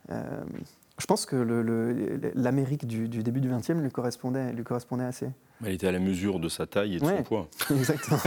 [0.10, 0.66] Um,
[1.00, 1.36] je pense que
[2.36, 5.28] l'Amérique du, du, début du XXe lui correspondait, lui correspondait assez.
[5.66, 7.48] Elle était à la mesure de sa taille et de son poids.
[7.72, 8.20] Exactement.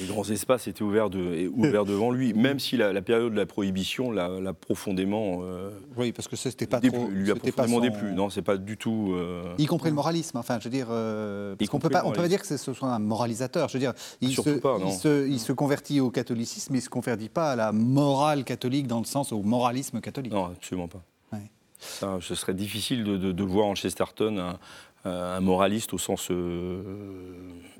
[0.00, 3.46] les grands espaces étaient ouverts, de, ouverts devant lui, même si la, période de la
[3.46, 5.40] prohibition l'a profondément.
[5.42, 7.08] Euh, oui, parce que c'était pas trop.
[7.08, 8.12] Lui a profondément pas déplu.
[8.12, 9.12] Non, c'est pas du tout.
[9.12, 10.38] Euh, y compris le moralisme.
[10.38, 12.72] Enfin, je veux dire, euh, parce qu'on peut pas, on peut pas dire que ce
[12.72, 13.68] soit un moralisateur.
[13.68, 16.90] Je veux dire, il, se, il, se, il se, convertit au catholicisme, mais il se
[16.90, 20.32] convertit pas à la morale catholique dans le sens au moralisme catholique.
[20.32, 21.02] Non, absolument pas.
[21.78, 24.58] Ça, ce serait difficile de, de, de voir en Chesterton un,
[25.06, 26.82] euh, un moraliste au sens euh,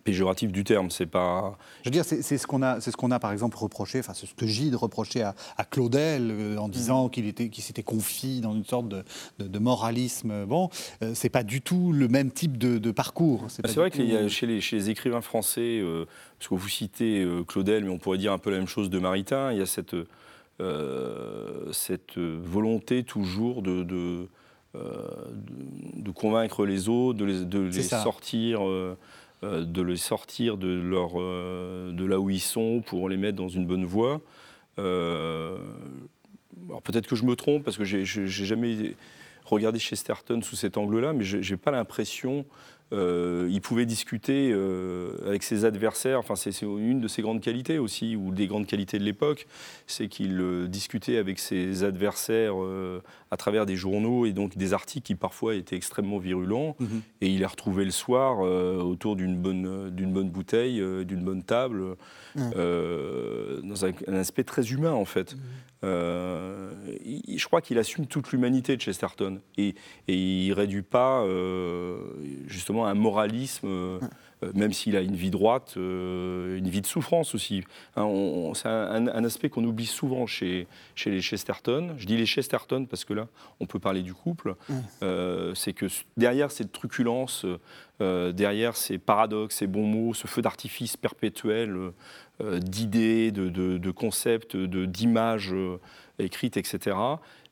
[0.04, 0.88] péjoratif du terme.
[0.88, 1.58] C'est pas.
[1.82, 4.14] Je veux dire, c'est ce qu'on a, c'est ce qu'on a par exemple reproché, enfin
[4.14, 5.34] ce que Gide reprochait à,
[5.68, 7.10] Claudel euh, en disant mm.
[7.10, 10.46] qu'il était, qu'il s'était confié dans une sorte de, moralisme.
[10.46, 10.70] Bon,
[11.14, 13.44] c'est pas du tout le même type de, parcours.
[13.48, 15.82] C'est bah, vrai que chez, les, chez les écrivains français,
[16.38, 18.98] parce que vous citez Claudel, mais on pourrait dire un peu la même chose de
[19.00, 19.96] Maritain, il y a cette
[21.72, 24.28] cette volonté toujours de
[24.74, 25.08] euh,
[25.94, 28.66] de, convaincre les autres, de les, sortir.
[28.66, 28.98] Euh,
[29.42, 33.48] euh, de les sortir de, leur, de là où ils sont pour les mettre dans
[33.48, 34.20] une bonne voie.
[34.76, 35.60] alors
[36.82, 38.94] peut-être que je me trompe parce que j'ai jamais
[39.44, 42.44] regardé Chesterton sous cet angle-là, mais j'ai pas l'impression
[42.92, 46.18] euh, il pouvait discuter euh, avec ses adversaires.
[46.18, 49.46] Enfin, c'est une de ses grandes qualités aussi, ou des grandes qualités de l'époque,
[49.86, 52.54] c'est qu'il euh, discutait avec ses adversaires
[53.30, 56.76] à travers des journaux et donc des articles qui parfois étaient extrêmement virulents.
[56.78, 57.02] Mhm.
[57.20, 61.96] Et il les retrouvait le soir autour d'une bonne, d'une bonne bouteille, d'une bonne table,
[62.36, 65.34] dans un, aspect très humain en fait.
[65.34, 65.40] Mhm.
[65.84, 66.70] Euh,
[67.28, 69.76] je crois qu'il assume toute l'humanité de Chesterton et,
[70.08, 71.98] et il réduit pas euh,
[72.86, 73.98] un moralisme, euh,
[74.54, 77.64] même s'il a une vie droite, une vie de souffrance aussi.
[77.96, 78.06] Hein,
[78.54, 81.94] c'est un, aspect qu'on oublie souvent chez, chez les Chesterton.
[81.96, 83.26] Je dis les Chesterton parce que là,
[83.58, 84.54] on peut parler du couple.
[85.54, 87.44] c'est que derrière cette truculence,
[87.98, 91.92] derrière ces paradoxes, ces bons mots, ce feu d'artifice perpétuel
[92.40, 95.80] euh, d'idées, de, concepts, d'images euh,
[96.20, 96.96] écrites, etc.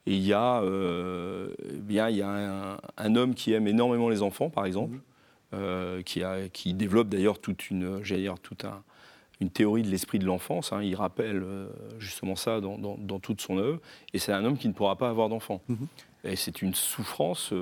[0.06, 4.22] Et il y a, euh, bien, il y a un, homme qui aime énormément les
[4.22, 4.98] enfants, par exemple,
[6.04, 8.64] qui, a, qui, développe d'ailleurs toute une, dire, toute
[9.40, 10.72] une théorie de l'esprit de l'enfance.
[10.72, 10.82] Hein.
[10.82, 11.44] Il rappelle
[11.98, 13.80] justement ça dans, toute son œuvre.
[14.12, 15.62] Et c'est un homme qui ne pourra pas avoir d'enfants.
[15.70, 16.30] Mm-hmm.
[16.30, 17.52] Et c'est une souffrance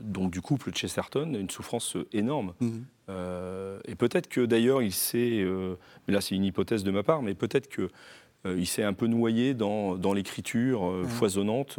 [0.00, 2.54] donc du couple Chesterton, une souffrance énorme.
[2.60, 2.82] Mm-hmm.
[3.08, 7.02] Euh, et peut-être que d'ailleurs il s'est, euh, mais là c'est une hypothèse de ma
[7.02, 7.88] part, mais peut-être que
[8.46, 11.78] euh, il s'est un peu noyé dans, dans l'écriture foisonnante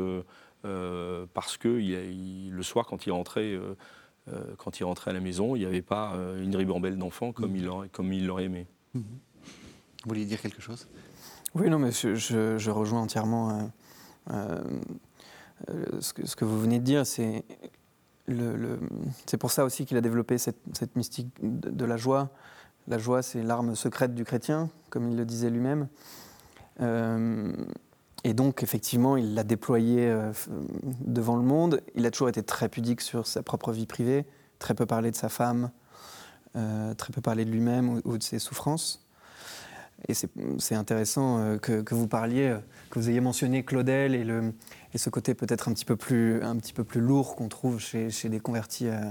[1.33, 3.57] parce que il, le soir quand il rentrait.
[4.57, 7.69] Quand il rentrait à la maison, il n'y avait pas une ribambelle d'enfants comme, il
[7.91, 8.67] comme il l'aurait aimé.
[8.93, 9.01] Vous
[10.05, 10.87] vouliez dire quelque chose?
[11.55, 13.71] Oui, non, mais je, je, rejoins entièrement
[14.29, 17.05] ce, que, ce, que, vous venez de dire.
[17.05, 17.43] C'est
[19.25, 22.29] c'est pour ça aussi qu'il a développé cette, mystique de, la joie.
[22.87, 25.87] La joie, c'est l'arme secrète du chrétien, comme il le disait lui-même.
[26.81, 27.53] Euh,
[28.23, 30.31] et donc, effectivement, il l'a déployé euh,
[31.01, 31.81] devant le monde.
[31.95, 34.25] Il a toujours été très pudique sur sa propre vie privée,
[34.59, 35.71] très peu parlé de sa femme,
[36.55, 39.05] euh, très peu parlé de lui-même ou, de ses souffrances.
[40.07, 42.55] Et c'est intéressant que, que, vous parliez,
[42.91, 44.13] que vous ayez mentionné Claudel
[44.93, 46.39] et ce côté peut-être un petit peu plus,
[46.95, 49.01] lourd qu'on trouve chez, des convertis euh,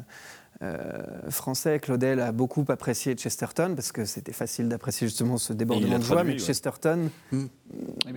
[0.63, 1.79] euh, français.
[1.81, 6.25] Claudel a beaucoup apprécié Chesterton parce que c'était facile d'apprécier justement ce débordement de joie,
[6.25, 7.47] mais Chesterton hmm.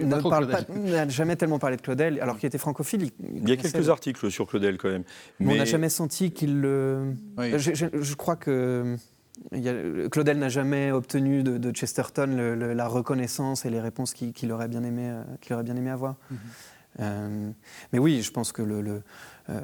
[0.05, 3.09] n'a jamais tellement parlé de Claudel, alors qu'il était francophile.
[3.35, 5.03] Il, y a quelques articles sur Claudel quand même.
[5.39, 7.13] Mais, on n'a jamais senti qu'il le.
[7.37, 8.95] Je, crois que.
[10.09, 15.09] Claudel n'a jamais obtenu de, Chesterton la reconnaissance et les réponses qu'il aurait, bien aimé,
[15.09, 16.15] euh, qu'il aurait bien aimé avoir.
[16.31, 16.37] Mhm.
[16.99, 17.51] Euh,
[17.93, 19.01] mais oui, je pense que le,
[19.49, 19.61] euh,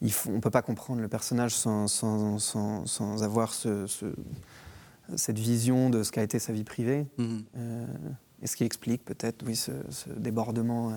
[0.00, 3.86] il faut, on ne peut pas comprendre le personnage sans, sans, sans, avoir ce,
[5.16, 7.06] cette vision de ce qu'a été sa vie privée.
[7.18, 7.44] Mhm.
[7.56, 7.86] Euh,
[8.42, 9.72] et ce qui explique peut-être oui, ce,
[10.16, 10.92] débordement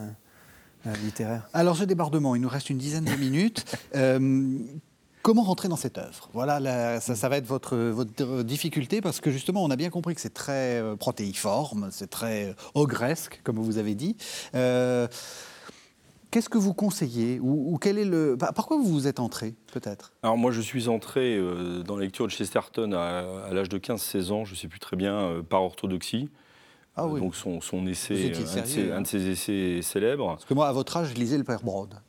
[1.04, 1.50] littéraire.
[1.54, 3.66] Alors ce débordement, il nous reste une dizaine de minutes.
[5.24, 6.30] Comment rentrer dans cette œuvre?
[6.34, 10.22] Voilà, ça, va être votre, votre, difficulté parce que justement, on a bien compris que
[10.22, 14.18] c'est très protéiforme, c'est très ogresque, comme vous avez dit.
[16.32, 20.14] Qu'est-ce que vous conseillez ou, quel est le Par quoi vous vous êtes entré, peut-être?
[20.24, 24.32] Alors moi, je suis entré euh, dans la lecture de Chesterton à, l'âge de 15-16
[24.32, 26.30] ans, je ne sais plus très bien, euh, par orthodoxie.
[26.98, 27.22] Ah oui.
[27.22, 28.34] donc son, son essai,
[28.94, 30.28] un de, ses, essais célèbres.
[30.28, 31.60] Parce que moi, à votre âge, je lisais le Père.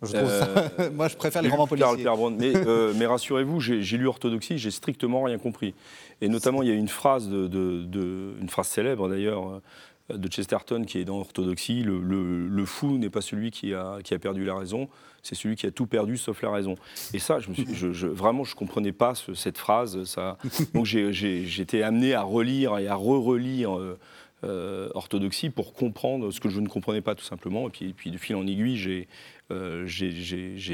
[0.03, 2.05] Je euh, moi, je préfère les romans policiers.
[2.37, 2.53] mais,
[2.97, 5.75] mais rassurez-vous, j'ai lu Orthodoxie, j'ai strictement rien compris.
[6.21, 9.61] Et notamment, il y a une phrase, de, de une phrase célèbre d'ailleurs,
[10.09, 14.19] de Chesterton qui est dans l'orthodoxie, le, fou n'est pas celui qui a, qui a
[14.19, 14.89] perdu la raison,
[15.23, 16.75] c'est celui qui a tout perdu sauf la raison.
[17.15, 20.05] Et ça, je vraiment, je ne comprenais pas cette phrase.
[20.05, 20.37] Ça,
[20.75, 23.99] donc j'étais amené à relire et à re-relire euh,
[24.45, 27.69] euh, orthodoxie pour comprendre ce que je ne comprenais pas tout simplement.
[27.69, 29.09] Et puis, puis de fil en aiguille, j'ai
[29.53, 29.87] euh,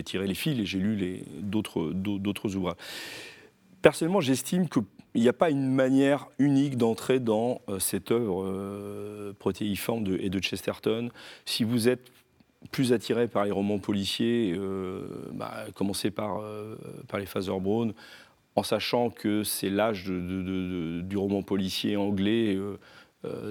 [0.04, 2.76] tiré les fils et j'ai lu d'autres ouvrages.
[3.82, 4.80] Personnellement, j'estime que
[5.18, 10.16] il n'y a pas une manière unique d'entrer dans euh, cette œuvre euh, protéiforme de,
[10.16, 11.10] et de Chesterton.
[11.44, 12.12] Si vous êtes
[12.70, 16.40] plus attiré par les romans policiers, euh, bah, commencez par,
[17.08, 17.92] par les Father Brown,
[18.54, 22.56] en sachant que c'est l'âge du roman policier anglais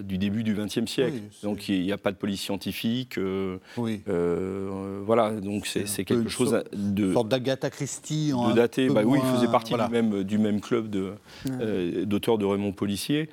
[0.01, 1.19] du début du XXe siècle.
[1.43, 3.17] donc il n'y a pas de police scientifique.
[3.17, 4.01] Euh, oui.
[4.07, 7.07] Euh, voilà, donc c'est quelque chose de.
[7.07, 8.31] Une sorte d'Agatha Christie.
[8.33, 8.89] En de daté.
[8.89, 13.29] Bah, Oui, il faisait partie du, même, du même club d'auteurs de, de Raymond Policier.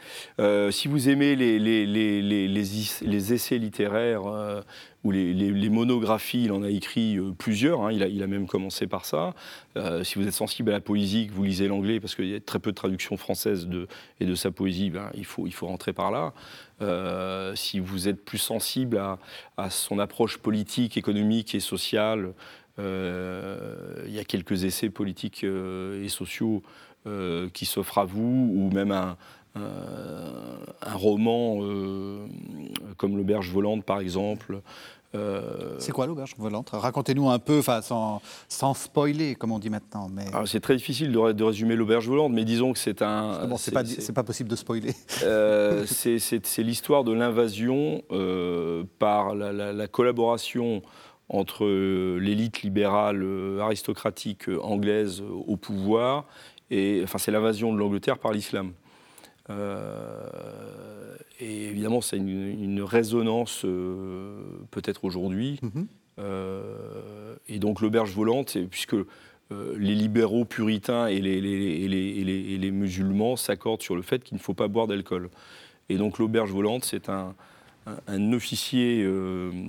[0.70, 4.22] si vous aimez les, les, les, les essais littéraires
[5.04, 7.92] ou les, monographies, il en a écrit euh, plusieurs, hein.
[7.92, 9.34] il, a, même commencé par ça.
[9.76, 12.34] Euh, si vous êtes sensible à la poésie, que vous lisez l'anglais, parce qu'il y
[12.34, 13.86] a très peu de traduction française de,
[14.20, 16.32] et de sa poésie, ben, il, faut, il faut rentrer par là.
[16.80, 18.98] Euh, si vous êtes plus sensible
[19.56, 22.32] à, son approche politique, économique et sociale,
[22.78, 26.62] il y a a quelques essais politiques et sociaux
[27.52, 29.16] qui s'offrent à vous, ou même un,
[29.56, 31.60] un roman
[32.96, 34.60] comme L'Auberge volante, par exemple,
[35.14, 36.70] euh, c'est quoi l'auberge volante?
[36.72, 40.08] Racontez-nous un peu, sans, sans spoiler, comme on dit maintenant.
[40.12, 40.24] Mais...
[40.46, 43.46] C'est très difficile de, résumer l'auberge volante, mais disons que c'est un.
[43.46, 43.84] Bon, c'est pas,
[44.14, 44.94] pas, possible de spoiler.
[45.22, 50.82] Euh, c'est l'histoire de l'invasion euh, par la, collaboration
[51.28, 51.66] entre
[52.18, 53.24] l'élite libérale
[53.60, 56.24] aristocratique anglaise au pouvoir,
[56.70, 58.72] et enfin, c'est l'invasion de l'Angleterre par l'islam.
[59.50, 64.40] Euh, et évidemment, c'est une, résonance euh,
[64.70, 65.58] peut-être aujourd'hui.
[65.62, 65.86] Mhm.
[66.20, 68.96] Euh, et donc l'auberge volante, puisque
[69.50, 74.54] les libéraux puritains et les, les, les, musulmans s'accordent sur le fait qu'il ne faut
[74.54, 75.28] pas boire d'alcool.
[75.88, 77.34] Et donc l'auberge volante, c'est un,
[77.86, 79.06] un, officier,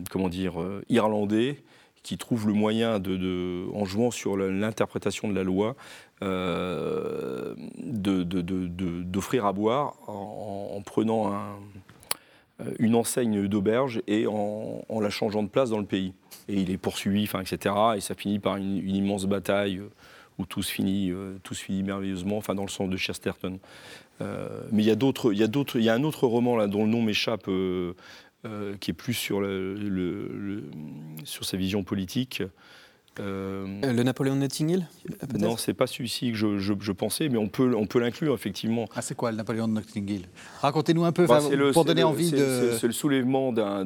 [0.09, 0.55] comment dire,
[0.89, 1.57] irlandais
[2.05, 5.75] qui trouve le moyen, de, en jouant sur l'interprétation de la loi,
[6.23, 11.33] euh, d'offrir à boire en, prenant
[12.61, 16.13] euh, une enseigne d'auberge et en, la changeant de place dans le pays.
[16.47, 17.75] Et il est poursuivi, enfin, etc.
[17.97, 19.89] Et ça finit par une, immense bataille euh,
[20.37, 21.13] où tout se finit,
[21.43, 23.59] tout se finit merveilleusement, enfin, dans le sens de Chesterton.
[24.19, 27.49] mais il y a d'autres, il d'autres, il un autre roman dont le nom m'échappe.
[28.79, 29.41] Qui est plus sur,
[31.23, 32.43] sur sa vision politique.
[33.19, 34.83] Euh, euh, le Napoléon de Notting
[35.39, 38.85] Non, c'est pas celui-ci que je, je, pensais, mais on peut, on peut l'inclure effectivement.
[38.95, 40.27] Ah, c'est quoi le Napoléon de Notting Hill?
[40.61, 41.41] Racontez-nous un peu bah,
[41.73, 42.73] pour donner envie de.
[42.79, 43.85] C'est le soulèvement d'un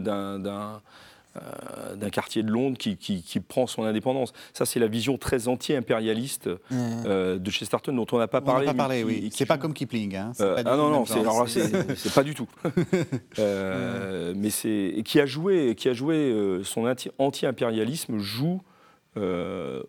[1.38, 4.34] euh, d'un quartier de Londres qui, prend son indépendance.
[4.52, 8.68] Ça, c'est la vision très anti-impérialiste euh, de Chesterton dont on n'a pas parlé.
[8.68, 9.30] On pas parlé, oui.
[9.32, 10.16] C'est pas comme Kipling.
[10.16, 10.32] Hein.
[10.40, 12.48] Euh, ah non, non, c'est pas du tout.
[13.38, 18.62] mais c'est qui a joué, qui a joué son anti-impérialisme joue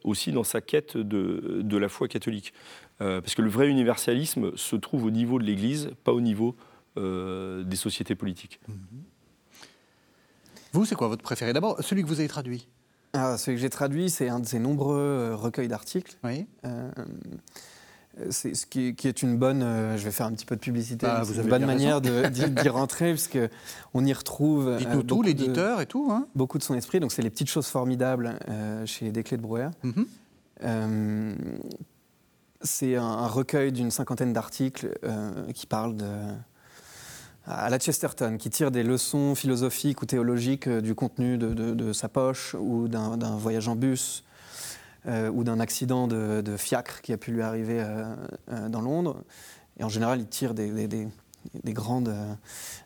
[0.05, 2.53] aussi dans sa quête de, de la foi catholique.
[2.99, 6.57] parce que le vrai universalisme se trouve au niveau de l'Église, pas au niveau
[6.97, 8.61] des sociétés politiques.
[8.68, 8.76] Mhm.
[10.72, 11.53] Vous, c'est quoi votre préféré?
[11.53, 12.68] D'abord, celui que vous avez traduit.
[13.12, 16.16] Ah, celui que j'ai traduit, c'est un de ces nombreux euh, recueils d'articles.
[16.22, 16.47] Oui.
[18.18, 20.61] Euh, c'est ce qui, est une bonne, euh, je vais faire un petit peu de
[20.61, 23.28] publicité, bah, une bonne manière d'y rentrer, parce
[23.94, 26.26] on y retrouve euh, tout, l'éditeur et tout, hein.
[26.34, 27.00] beaucoup de son esprit.
[27.00, 28.38] Donc c'est les petites choses formidables
[28.86, 29.70] chez Des Clés de Brouwer.
[29.84, 31.34] Mm-hmm.
[32.62, 34.90] c'est un, un, recueil d'une cinquantaine d'articles
[35.54, 36.06] qui parlent de
[37.46, 42.08] à la Chesterton, qui tire des leçons philosophiques ou théologiques euh, du contenu de, sa
[42.08, 44.30] poche ou d'un voyage en bus euh,
[45.07, 49.24] ou d'un accident de, fiacre qui a pu lui arriver euh, dans Londres.
[49.78, 50.70] Et en général, il tire des,
[51.66, 52.14] grandes,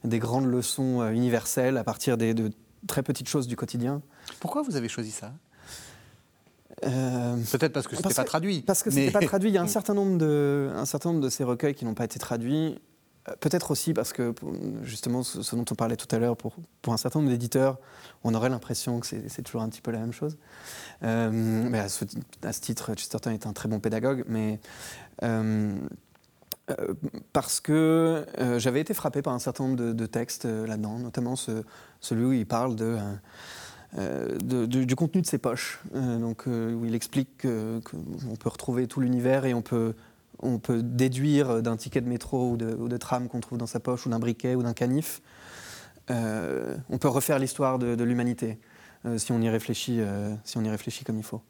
[0.05, 2.51] des grandes leçons universelles à partir de
[2.87, 4.03] très petites choses du quotidien.
[4.41, 5.33] Pourquoi vous avez choisi ça?
[6.83, 8.62] Peut-être parce que ce n'était pas traduit.
[8.62, 9.51] Parce que ce n'était pas traduit.
[9.51, 11.95] Il y a un certain nombre de, un certain nombre de ces recueils qui n'ont
[11.95, 12.79] pas été traduits.
[13.29, 14.35] Euh, peut-être aussi parce que,
[14.83, 17.79] justement, ce dont on parlait tout à l'heure, pour, pour un certain nombre d'éditeurs,
[18.22, 20.37] on aurait l'impression que c'est toujours un petit peu la même chose.
[21.03, 22.05] Euh, mais à ce,
[22.61, 24.61] titre, Chesterton est un très bon pédagogue, mais
[25.22, 25.75] euh,
[27.33, 28.25] parce que
[28.57, 32.75] j'avais été frappé par un certain nombre de, textes là-dedans, notamment celui où il parle
[32.75, 32.97] de,
[34.66, 39.53] du contenu de ses poches, donc où il explique qu'on peut retrouver tout l'univers et
[39.53, 39.95] on peut
[40.41, 44.07] on peut déduire d'un ticket de métro ou de, tram qu'on trouve dans sa poche,
[44.07, 45.22] ou d'un briquet, ou d'un canif.
[46.11, 48.59] Euh, on peut refaire l'histoire de, l'humanité
[49.07, 51.43] euh, si, on y réfléchit, euh, si on y réfléchit comme il faut.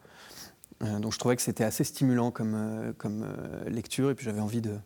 [0.80, 3.26] donc je trouvais que c'était assez stimulant comme, comme
[3.66, 4.76] lecture, et puis j'avais envie de,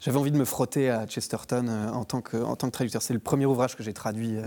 [0.00, 3.02] j'avais envie de me frotter à Chesterton en, tant que, en tant que traducteur.
[3.02, 4.46] C'est le premier ouvrage que j'ai traduit euh,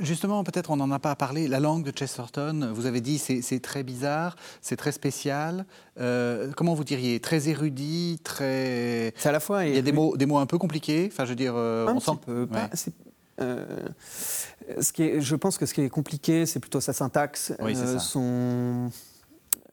[0.00, 1.48] justement, peut-être on n'en a pas parlé.
[1.48, 5.66] La langue de Chesterton, vous avez dit c'est très bizarre, c'est très spécial.
[6.00, 9.12] Euh, comment vous diriez Très érudit, très.
[9.16, 9.64] C'est à la fois.
[9.64, 11.08] Il y a des mots, des mots un peu compliqués.
[11.12, 12.12] Enfin, je veux dire, euh, on sent.
[12.24, 12.46] Peu,
[14.80, 17.52] ce qui est, je pense que ce qui est compliqué, c'est plutôt sa syntaxe,
[17.98, 18.90] son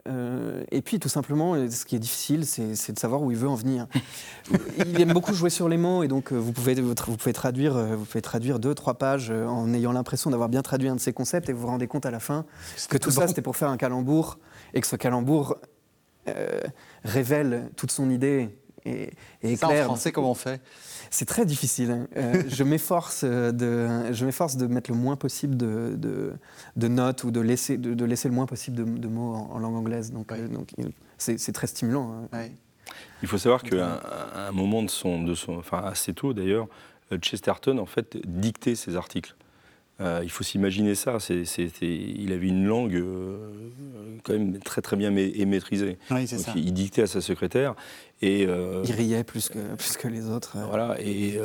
[0.07, 3.47] euh, et puis, tout simplement, ce qui est difficile, c'est de savoir où il veut
[3.47, 3.87] en venir.
[4.85, 7.75] il aime beaucoup jouer sur les mots, et donc euh, vous pouvez, vous pouvez, traduire,
[7.75, 11.01] euh, vous pouvez traduire deux, trois pages en ayant l'impression d'avoir bien traduit un de
[11.01, 12.45] ses concepts, et vous vous rendez compte à la fin
[12.89, 14.39] que tout ça, c'était pour faire un calembour,
[14.73, 15.57] et que ce calembour
[17.03, 18.49] révèle toute son idée
[18.85, 20.61] et, et Ça, en français, comment on fait?
[21.11, 21.91] C'est très difficile.
[21.91, 22.07] Hein.
[22.17, 25.97] Euh, je m'efforce de, je m'efforce de mettre le moins possible de,
[26.75, 30.11] de, notes ou de laisser, de, laisser le moins possible de, mots en, langue anglaise.
[30.11, 30.69] Donc, euh, donc
[31.17, 32.27] c'est, très stimulant.
[32.33, 32.47] Hein.
[33.21, 34.01] Il faut savoir qu'à
[34.47, 36.67] un moment de son, de son, enfin assez tôt d'ailleurs,
[37.11, 39.35] euh, Chesterton en fait dictait ses articles.
[40.23, 41.17] Il faut s'imaginer ça.
[41.81, 43.03] il avait une langue
[44.23, 45.97] quand même très très bien maîtrisée.
[46.11, 46.53] Oui, ça.
[46.55, 47.75] Il, dictait à sa secrétaire.
[48.21, 50.57] Et, il riait plus que, plus que les autres.
[50.67, 50.95] Voilà.
[50.99, 51.39] Et,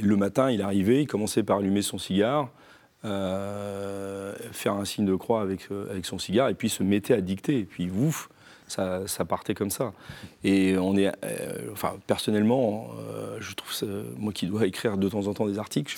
[0.00, 2.50] le matin, il arrivait, il commençait par allumer son cigare.
[3.02, 7.60] faire un signe de croix avec, avec son cigare et puis se mettait à dicter.
[7.60, 8.28] Et puis, ouf,
[8.72, 9.92] ça, partait comme ça.
[10.44, 13.86] Et on est, euh, enfin, personnellement, euh, je trouve ça,
[14.18, 15.96] moi qui dois écrire de temps en temps des articles,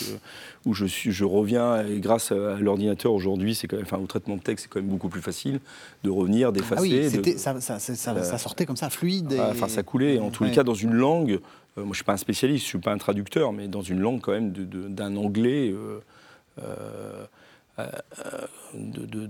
[0.66, 4.06] où je, suis, je reviens, et grâce à l'ordinateur aujourd'hui, c'est quand même, enfin, au
[4.06, 5.60] traitement de texte, c'est quand même beaucoup plus facile
[6.02, 6.74] de revenir, d'effacer.
[6.76, 9.34] Ah oui, ça, ça, ça, sortait comme ça, fluide.
[9.50, 10.18] Enfin, ça coulait.
[10.18, 11.40] En tous les cas, dans une langue,
[11.78, 13.68] euh, moi je ne suis pas un spécialiste, je ne suis pas un traducteur, mais
[13.68, 15.74] dans une langue quand même d'un anglais.
[16.58, 17.26] Euh,
[18.74, 19.26] de,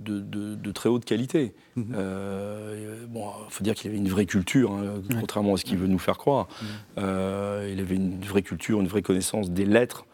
[0.57, 1.55] de, très haute qualité.
[1.95, 5.79] Euh, bon, il faut dire qu'il avait une vraie culture, hein, contrairement à ce qu'il
[5.79, 6.49] veut nous faire croire.
[6.49, 6.69] Mhm.
[6.99, 10.07] Euh, il avait une vraie culture, une vraie connaissance des lettres.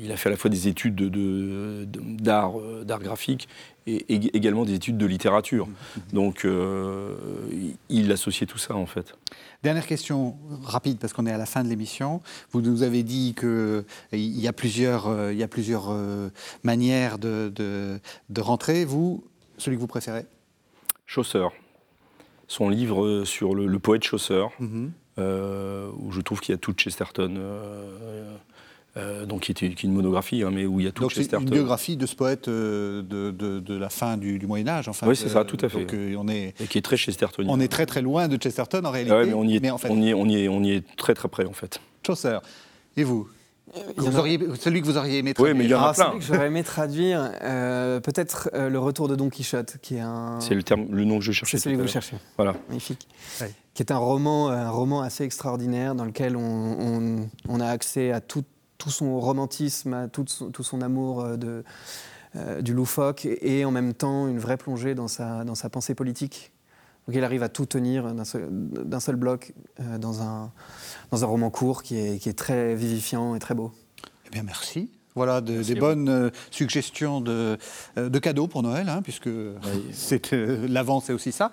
[0.00, 0.96] Il a fait à la fois des études
[2.20, 2.52] d'art
[2.84, 3.48] d'art graphique
[3.86, 5.66] et, également des études de littérature.
[5.66, 5.74] Mhm.
[6.12, 6.46] Donc,
[7.88, 9.14] il associait tout ça, en fait.
[9.64, 12.20] Dernière question rapide, parce qu'on est à la fin de l'émission.
[12.52, 13.82] Vous nous avez dit qu'il euh,
[14.12, 16.28] y a plusieurs, euh, il y a plusieurs euh,
[16.62, 18.84] manières de, de, rentrer.
[18.84, 19.24] Vous,
[19.56, 20.26] celui que vous préférez?
[21.06, 21.48] Chaucer.
[22.46, 24.92] Son livre sur le, poète Chaucer, mhm.
[25.18, 27.34] où je trouve qu'il y a tout Chesterton
[28.98, 31.32] euh, donc qui est, une monographie, hein, mais où il y a tout donc C'est
[31.32, 35.06] une biographie de ce poète euh, de, de, la fin du, Moyen Âge, enfin.
[35.06, 35.80] Oui, c'est ça, tout à fait.
[35.80, 37.50] Donc, euh, on est, Et qui est très Chestertonien.
[37.50, 39.14] On est très très loin de Chesterton en réalité.
[39.26, 39.88] mais, on y est, en fait...
[39.90, 41.80] on, y est, on, y est, on y est très très près en fait.
[42.04, 42.38] Chaucer.
[42.96, 43.28] Et vous
[44.16, 45.54] auriez, celui que vous auriez aimé traduire.
[45.54, 46.06] Oui, mais il y en a ah, plein.
[46.06, 47.30] Celui que j'aurais aimé traduire,
[48.02, 50.40] peut-être le retour de Don Quichotte, qui est un.
[50.40, 51.58] C'est le terme, le nom que je cherchais.
[51.58, 52.16] C'est celui que vous cherchez.
[52.36, 52.54] Voilà.
[52.68, 53.06] Magnifique.
[53.74, 58.20] Qui est un roman, un roman assez extraordinaire dans lequel on, on a accès à
[58.20, 58.46] toute
[58.78, 61.64] tout son romantisme, tout son, amour euh, de,
[62.36, 65.94] euh, du loufoque et en même temps une vraie plongée dans sa, dans sa pensée
[65.94, 66.52] politique.
[67.06, 68.48] Donc il arrive à tout tenir d'un seul,
[69.00, 70.52] seul, bloc euh, dans, un,
[71.10, 73.72] dans un roman court qui est, qui est très vivifiant et très beau.
[74.26, 74.90] Eh bien merci.
[75.14, 77.58] Voilà des bonnes euh, suggestions de,
[77.96, 79.28] euh, de, cadeaux pour Noël, hein, puisque
[79.92, 81.50] c'est euh, l'avant, c'est aussi ça.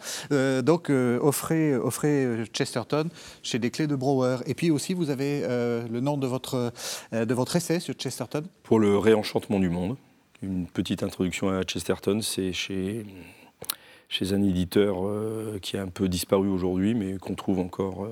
[0.62, 3.10] donc offrez, offrez Chesterton
[3.43, 4.38] chez des clés de Brouwer.
[4.45, 6.72] Et puis aussi, vous avez le nom de votre,
[7.12, 8.43] de votre essai sur Chesterton.
[8.64, 9.95] Pour le réenchantement du monde,
[10.41, 13.06] une petite introduction à Chesterton, c'est chez
[14.08, 14.97] chez un éditeur
[15.62, 18.08] qui a un peu disparu aujourd'hui, mais qu'on trouve encore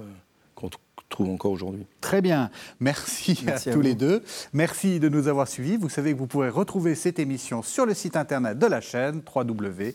[1.14, 1.86] trouve encore aujourd'hui.
[2.01, 2.49] Très bien.
[2.82, 4.22] Merci, à, tous les deux.
[4.51, 5.78] Merci de nous avoir suivis.
[5.78, 9.22] Vous savez que vous pourrez retrouver cette émission sur le site internet de la chaîne
[9.34, 9.93] www.ktotv.com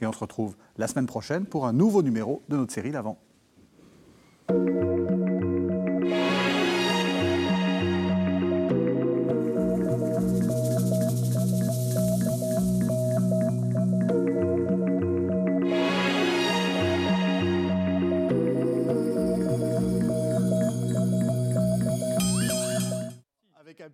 [0.00, 3.18] et on se retrouve la semaine prochaine pour un nouveau numéro de notre série L'Avant.